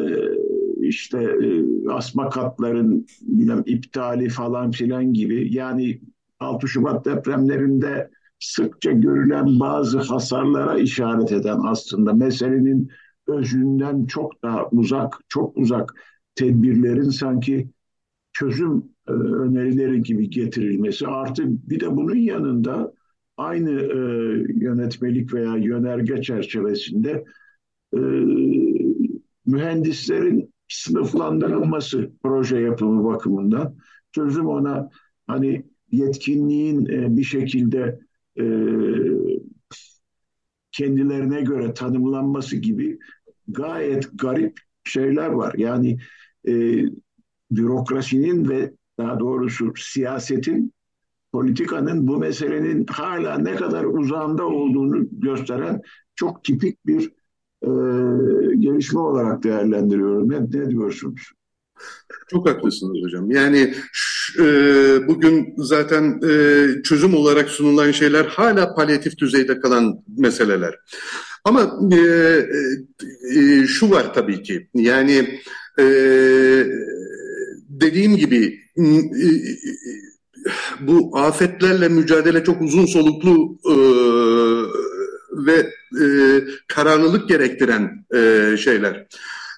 işte 0.80 1.22
e, 1.22 1.64
asma 1.90 2.28
katların 2.28 3.06
bilmem, 3.20 3.62
iptali 3.66 4.28
falan 4.28 4.70
filan 4.70 5.12
gibi. 5.12 5.54
Yani 5.54 6.00
6 6.40 6.68
Şubat 6.68 7.04
depremlerinde 7.04 8.10
sıkça 8.38 8.92
görülen 8.92 9.60
bazı 9.60 9.98
hasarlara 9.98 10.78
işaret 10.78 11.32
eden 11.32 11.58
aslında 11.64 12.12
meselenin 12.12 12.90
özünden 13.28 14.06
çok 14.06 14.42
daha 14.42 14.68
uzak, 14.70 15.20
çok 15.28 15.56
uzak 15.56 15.94
tedbirlerin 16.34 17.10
sanki 17.10 17.68
çözüm 18.32 18.84
e, 19.08 19.12
önerileri 19.12 20.02
gibi 20.02 20.30
getirilmesi. 20.30 21.06
Artı 21.06 21.42
bir 21.46 21.80
de 21.80 21.96
bunun 21.96 22.16
yanında 22.16 22.92
aynı 23.36 23.70
e, 23.70 23.98
yönetmelik 24.54 25.34
veya 25.34 25.56
yönerge 25.56 26.22
çerçevesinde 26.22 27.24
e, 27.94 27.98
mühendislerin 29.46 30.52
sınıflandırılması 30.68 32.10
proje 32.22 32.58
yapımı 32.58 33.04
bakımından. 33.04 33.74
Çözüm 34.12 34.46
ona 34.46 34.90
hani 35.26 35.64
yetkinliğin 35.92 36.86
bir 37.16 37.24
şekilde 37.24 37.98
kendilerine 40.76 41.40
göre 41.40 41.74
tanımlanması 41.74 42.56
gibi 42.56 42.98
gayet 43.48 44.08
garip 44.14 44.58
şeyler 44.84 45.28
var. 45.28 45.54
Yani 45.56 45.98
e, 46.48 46.82
bürokrasinin 47.50 48.48
ve 48.48 48.72
daha 48.98 49.20
doğrusu 49.20 49.72
siyasetin, 49.76 50.72
politikanın 51.32 52.08
bu 52.08 52.16
meselenin 52.16 52.86
hala 52.90 53.38
ne 53.38 53.54
kadar 53.56 53.84
uzağında 53.84 54.46
olduğunu 54.46 55.06
gösteren 55.12 55.80
çok 56.14 56.44
tipik 56.44 56.86
bir 56.86 57.12
e, 57.62 57.70
gelişme 58.56 59.00
olarak 59.00 59.42
değerlendiriyorum. 59.42 60.30
Ne, 60.30 60.40
ne 60.40 60.70
diyorsunuz? 60.70 61.32
Çok 62.30 62.48
haklısınız 62.48 63.04
hocam. 63.04 63.30
Yani 63.30 63.74
e, 64.38 64.44
bugün 65.08 65.54
zaten 65.56 66.20
e, 66.28 66.66
çözüm 66.82 67.14
olarak 67.14 67.48
sunulan 67.48 67.90
şeyler 67.90 68.24
hala 68.24 68.74
palyatif 68.74 69.18
düzeyde 69.18 69.60
kalan 69.60 70.04
meseleler. 70.18 70.78
Ama 71.44 71.80
e, 71.92 71.98
e, 73.38 73.66
şu 73.66 73.90
var 73.90 74.14
tabii 74.14 74.42
ki 74.42 74.68
yani 74.74 75.40
e, 75.78 75.84
dediğim 77.68 78.16
gibi 78.16 78.60
bu 80.80 81.18
afetlerle 81.18 81.88
mücadele 81.88 82.44
çok 82.44 82.62
uzun 82.62 82.86
soluklu 82.86 83.58
e, 83.64 83.74
ve 85.46 85.72
e, 86.02 86.06
kararlılık 86.68 87.28
gerektiren 87.28 88.06
e, 88.14 88.56
şeyler. 88.56 89.06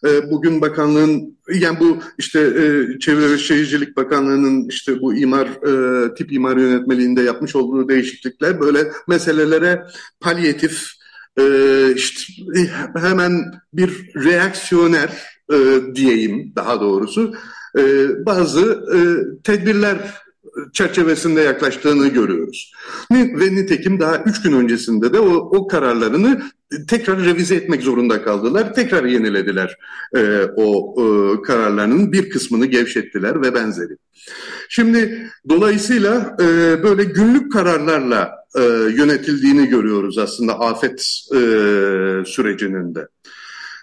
E, 0.07 0.31
bugün 0.31 0.61
bakanlığın 0.61 1.39
yani 1.55 1.81
bu 1.81 1.99
işte 2.19 2.41
e, 2.41 2.99
Çevre 2.99 3.31
ve 3.31 3.39
Şehircilik 3.39 3.97
Bakanlığı'nın 3.97 4.69
işte 4.69 5.01
bu 5.01 5.15
imar 5.15 5.47
e, 5.47 6.15
tip 6.15 6.33
imar 6.33 6.57
yönetmeliğinde 6.57 7.23
yapmış 7.23 7.57
olduğu 7.57 7.89
değişiklikler 7.89 8.61
böyle 8.61 8.93
meselelere 9.09 9.85
palyatif 10.21 10.89
e, 11.39 11.45
işte 11.97 12.33
hemen 12.97 13.45
bir 13.73 14.15
reaksiyoner 14.25 15.11
e, 15.53 15.57
diyeyim 15.95 16.53
daha 16.57 16.81
doğrusu. 16.81 17.35
E, 17.79 17.83
bazı 18.27 18.85
e, 18.95 18.99
tedbirler 19.43 20.15
çerçevesinde 20.73 21.41
yaklaştığını 21.41 22.09
görüyoruz. 22.09 22.73
Ve 23.13 23.55
nitekim 23.55 24.01
daha 24.01 24.17
üç 24.17 24.43
gün 24.43 24.53
öncesinde 24.53 25.13
de 25.13 25.21
o, 25.21 25.35
o 25.35 25.67
kararlarını 25.67 26.43
tekrar 26.89 27.25
revize 27.25 27.55
etmek 27.55 27.83
zorunda 27.83 28.23
kaldılar. 28.23 28.75
Tekrar 28.75 29.05
yenilediler 29.05 29.79
e, 30.17 30.43
o 30.57 30.95
e, 31.03 31.43
kararlarının 31.43 32.13
bir 32.13 32.31
kısmını 32.31 32.67
gevşettiler 32.67 33.43
ve 33.43 33.55
benzeri. 33.55 33.97
Şimdi 34.69 35.31
dolayısıyla 35.49 36.37
e, 36.41 36.83
böyle 36.83 37.05
günlük 37.05 37.53
kararlarla 37.53 38.31
e, 38.57 38.63
yönetildiğini 38.97 39.67
görüyoruz 39.67 40.19
aslında 40.19 40.61
afet 40.61 41.01
e, 41.35 41.39
sürecinin 42.27 42.95
de. 42.95 43.09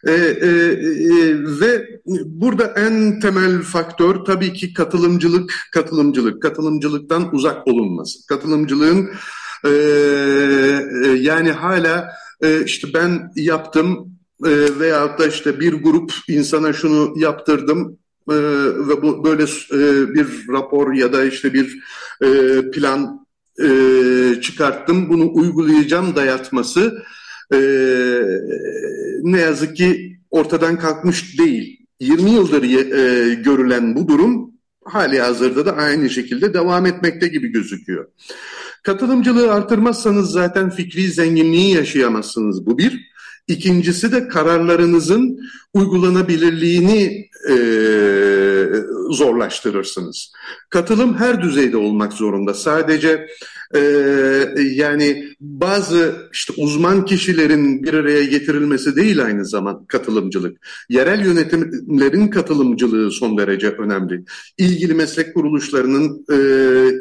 E, 0.06 0.12
e, 0.12 0.48
e, 0.48 1.36
ve 1.60 2.00
burada 2.26 2.74
en 2.78 3.20
temel 3.20 3.62
faktör 3.62 4.16
tabii 4.16 4.54
ki 4.54 4.74
katılımcılık, 4.74 5.54
katılımcılık, 5.74 6.42
katılımcılıktan 6.42 7.36
uzak 7.36 7.68
olunması. 7.68 8.28
Katılımcılığın 8.28 9.10
e, 9.66 9.70
e, 9.70 11.08
yani 11.08 11.52
hala 11.52 12.10
e, 12.42 12.64
işte 12.64 12.88
ben 12.94 13.32
yaptım 13.36 14.12
e, 14.46 14.80
veyahut 14.80 15.20
da 15.20 15.28
işte 15.28 15.60
bir 15.60 15.74
grup 15.74 16.14
insana 16.28 16.74
şunu 16.74 17.14
yaptırdım 17.20 17.98
e, 18.30 18.36
ve 18.88 19.02
bu 19.02 19.24
böyle 19.24 19.44
e, 19.44 20.14
bir 20.14 20.28
rapor 20.54 20.94
ya 20.94 21.14
da 21.14 21.24
işte 21.24 21.54
bir 21.54 21.80
e, 22.22 22.62
plan 22.72 23.26
e, 23.64 23.68
çıkarttım, 24.42 25.10
bunu 25.10 25.32
uygulayacağım 25.34 26.16
dayatması 26.16 27.04
e, 27.54 27.60
ne 29.24 29.40
yazık 29.40 29.76
ki 29.76 30.18
ortadan 30.32 30.80
kalkmış 30.80 31.40
değil. 31.40 31.80
20 32.00 32.32
yıldır 32.32 32.64
e, 32.64 33.34
görülen 33.34 33.96
bu 33.96 34.08
durum 34.08 34.52
hali 34.86 35.20
hazırda 35.20 35.66
da 35.66 35.76
aynı 35.76 36.10
şekilde 36.10 36.54
devam 36.54 36.86
etmekte 36.86 37.28
gibi 37.28 37.48
gözüküyor. 37.48 38.08
Katılımcılığı 38.84 39.54
artırmazsanız 39.54 40.32
zaten 40.32 40.70
fikri 40.70 41.12
zenginliği 41.12 41.76
yaşayamazsınız 41.76 42.66
bu 42.66 42.78
bir. 42.78 43.16
İkincisi 43.48 44.12
de 44.12 44.28
kararlarınızın 44.28 45.40
uygulanabilirliğini 45.74 47.30
e, 47.50 47.56
zorlaştırırsınız. 49.10 50.32
Katılım 50.70 51.18
her 51.18 51.42
düzeyde 51.42 51.78
olmak 51.78 52.14
zorunda. 52.14 52.54
Sadece 52.54 53.28
e, 53.74 53.80
yani 54.62 55.26
bazı 55.40 56.16
işte 56.34 56.54
uzman 56.58 57.06
kişilerin 57.06 57.84
bir 57.84 57.94
araya 57.94 58.24
getirilmesi 58.24 58.96
değil 58.96 59.26
aynı 59.26 59.46
zaman 59.46 59.86
katılımcılık. 59.86 60.58
Yerel 60.90 61.26
yönetimlerin 61.26 62.28
katılımcılığı 62.28 63.12
son 63.12 63.38
derece 63.38 63.70
önemli. 63.70 64.24
İlgili 64.58 64.94
meslek 64.94 65.34
kuruluşlarının 65.34 66.26
e, 66.32 66.38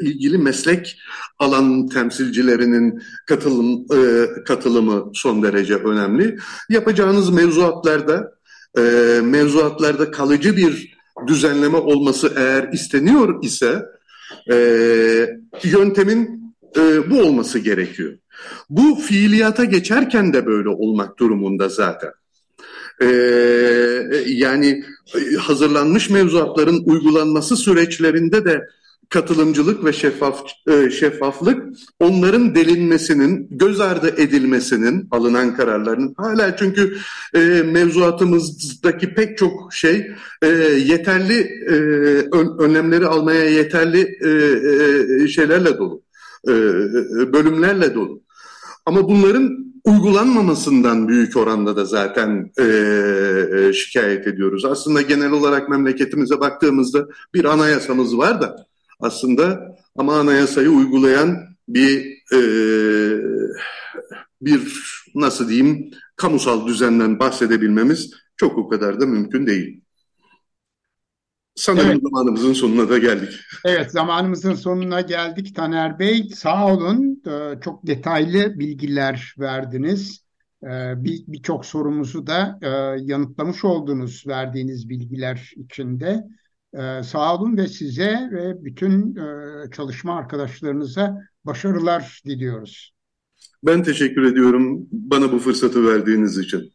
ilgili 0.07 0.37
meslek 0.37 0.97
alan 1.39 1.87
temsilcilerinin 1.87 3.01
katılım 3.27 3.85
e, 3.93 4.27
katılımı 4.43 5.11
son 5.13 5.43
derece 5.43 5.75
önemli. 5.75 6.37
Yapacağınız 6.69 7.29
mevzuatlarda 7.29 8.31
e, 8.77 8.81
mevzuatlarda 9.23 10.11
kalıcı 10.11 10.57
bir 10.57 10.95
düzenleme 11.27 11.77
olması 11.77 12.33
eğer 12.35 12.69
isteniyor 12.73 13.43
ise 13.43 13.85
e, 14.51 14.57
yöntemin 15.63 16.44
e, 16.77 17.09
bu 17.11 17.21
olması 17.21 17.59
gerekiyor. 17.59 18.13
Bu 18.69 18.95
fiiliyata 18.95 19.63
geçerken 19.63 20.33
de 20.33 20.45
böyle 20.45 20.69
olmak 20.69 21.19
durumunda 21.19 21.69
zaten. 21.69 22.11
Ee, 23.01 23.07
yani 24.25 24.83
hazırlanmış 25.39 26.09
mevzuatların 26.09 26.83
uygulanması 26.85 27.57
süreçlerinde 27.57 28.45
de 28.45 28.61
katılımcılık 29.09 29.85
ve 29.85 29.93
şeffaf 29.93 30.43
e, 30.67 30.89
şeffaflık 30.89 31.63
onların 31.99 32.55
delinmesinin, 32.55 33.47
göz 33.51 33.79
ardı 33.81 34.13
edilmesinin 34.17 35.07
alınan 35.11 35.55
kararların 35.55 36.13
hala 36.17 36.57
çünkü 36.57 36.97
e, 37.33 37.39
mevzuatımızdaki 37.65 39.13
pek 39.13 39.37
çok 39.37 39.73
şey 39.73 40.11
e, 40.41 40.47
yeterli 40.85 41.39
e, 41.67 41.73
ön, 42.31 42.57
önlemleri 42.59 43.05
almaya 43.05 43.49
yeterli 43.49 44.17
e, 44.21 44.29
e, 45.23 45.27
şeylerle 45.27 45.77
dolu, 45.77 46.01
e, 46.47 46.53
bölümlerle 47.33 47.95
dolu. 47.95 48.21
Ama 48.85 49.09
bunların 49.09 49.65
uygulanmamasından 49.85 51.07
büyük 51.07 51.37
oranda 51.37 51.75
da 51.75 51.85
zaten 51.85 52.51
e, 52.59 52.63
e, 52.63 53.73
şikayet 53.73 54.27
ediyoruz. 54.27 54.65
Aslında 54.65 55.01
genel 55.01 55.31
olarak 55.31 55.69
memleketimize 55.69 56.39
baktığımızda 56.39 57.07
bir 57.33 57.45
anayasamız 57.45 58.17
var 58.17 58.41
da 58.41 58.65
aslında 58.99 59.75
ama 59.95 60.19
anayasayı 60.19 60.69
uygulayan 60.69 61.37
bir 61.67 62.05
e, 62.33 62.39
bir 64.41 64.61
nasıl 65.15 65.49
diyeyim 65.49 65.91
kamusal 66.15 66.67
düzenden 66.67 67.19
bahsedebilmemiz 67.19 68.11
çok 68.37 68.57
o 68.57 68.69
kadar 68.69 68.99
da 68.99 69.05
mümkün 69.05 69.47
değil. 69.47 69.81
Sanırım 71.55 71.89
evet. 71.89 72.01
zamanımızın 72.03 72.53
sonuna 72.53 72.89
da 72.89 72.97
geldik. 72.97 73.29
Evet, 73.65 73.91
zamanımızın 73.91 74.53
sonuna 74.53 75.01
geldik 75.01 75.55
Taner 75.55 75.99
Bey. 75.99 76.29
Sağ 76.35 76.73
olun, 76.73 77.21
ee, 77.27 77.59
çok 77.61 77.87
detaylı 77.87 78.59
bilgiler 78.59 79.35
verdiniz. 79.39 80.25
Ee, 80.63 80.93
birçok 81.27 81.65
sorumuzu 81.65 82.27
da 82.27 82.59
e, 82.61 82.67
yanıtlamış 83.03 83.65
oldunuz 83.65 84.23
verdiğiniz 84.27 84.89
bilgiler 84.89 85.53
içinde. 85.55 86.23
Ee, 86.73 87.03
sağ 87.03 87.35
olun 87.35 87.57
ve 87.57 87.67
size 87.67 88.29
ve 88.31 88.63
bütün 88.65 89.15
e, 89.15 89.71
çalışma 89.71 90.17
arkadaşlarınıza 90.17 91.17
başarılar 91.43 92.21
diliyoruz. 92.25 92.93
Ben 93.63 93.83
teşekkür 93.83 94.23
ediyorum 94.23 94.87
bana 94.91 95.31
bu 95.31 95.39
fırsatı 95.39 95.87
verdiğiniz 95.87 96.37
için. 96.37 96.73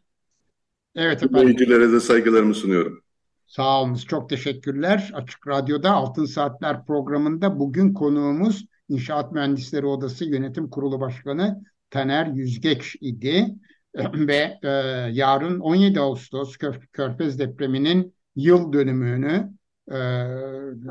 Evet 0.95 1.23
efendim. 1.23 1.41
Dinleyicilere 1.41 1.91
de 1.91 1.99
saygılarımı 1.99 2.53
sunuyorum. 2.53 3.03
Sağ 3.51 3.81
olun, 3.81 3.95
çok 3.95 4.29
teşekkürler. 4.29 5.11
Açık 5.13 5.47
Radyo'da 5.47 5.91
Altın 5.91 6.25
Saatler 6.25 6.85
programında 6.85 7.59
bugün 7.59 7.93
konuğumuz 7.93 8.65
İnşaat 8.89 9.31
Mühendisleri 9.31 9.85
Odası 9.85 10.25
Yönetim 10.25 10.69
Kurulu 10.69 10.99
Başkanı 10.99 11.63
Taner 11.89 12.27
Yüzgeç 12.27 12.95
idi. 13.01 13.47
Ve 14.13 14.59
e, 14.63 14.67
yarın 15.11 15.59
17 15.59 15.99
Ağustos 15.99 16.57
Körfez 16.93 17.39
depreminin 17.39 18.15
yıl 18.35 18.73
dönümünü 18.73 19.53
e, 19.91 19.97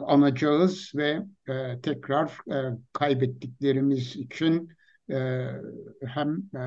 anacağız 0.07 0.93
ve 0.97 1.23
e, 1.49 1.81
tekrar 1.81 2.27
e, 2.53 2.79
kaybettiklerimiz 2.93 4.17
için 4.17 4.69
e, 5.11 5.47
hem 6.07 6.43
e, 6.55 6.61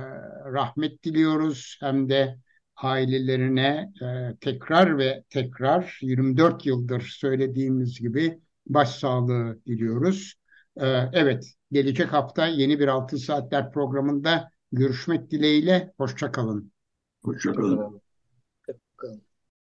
rahmet 0.54 1.04
diliyoruz 1.04 1.78
hem 1.82 2.10
de 2.10 2.38
ailelerine 2.76 3.91
e, 4.01 4.36
tekrar 4.41 4.97
ve 4.97 5.24
tekrar 5.30 5.99
24 6.01 6.65
yıldır 6.65 7.01
söylediğimiz 7.01 7.99
gibi 7.99 8.39
başsağlığı 8.67 9.59
diliyoruz. 9.65 10.34
E, 10.78 10.88
evet, 11.13 11.53
gelecek 11.71 12.13
hafta 12.13 12.47
yeni 12.47 12.80
bir 12.80 12.88
Altın 12.88 13.17
Saatler 13.17 13.71
programında 13.71 14.49
görüşmek 14.71 15.32
dileğiyle. 15.32 15.93
Hoşçakalın. 15.97 16.71
Hoşçakalın. 17.24 18.01
Hoşçakalın. 18.67 19.33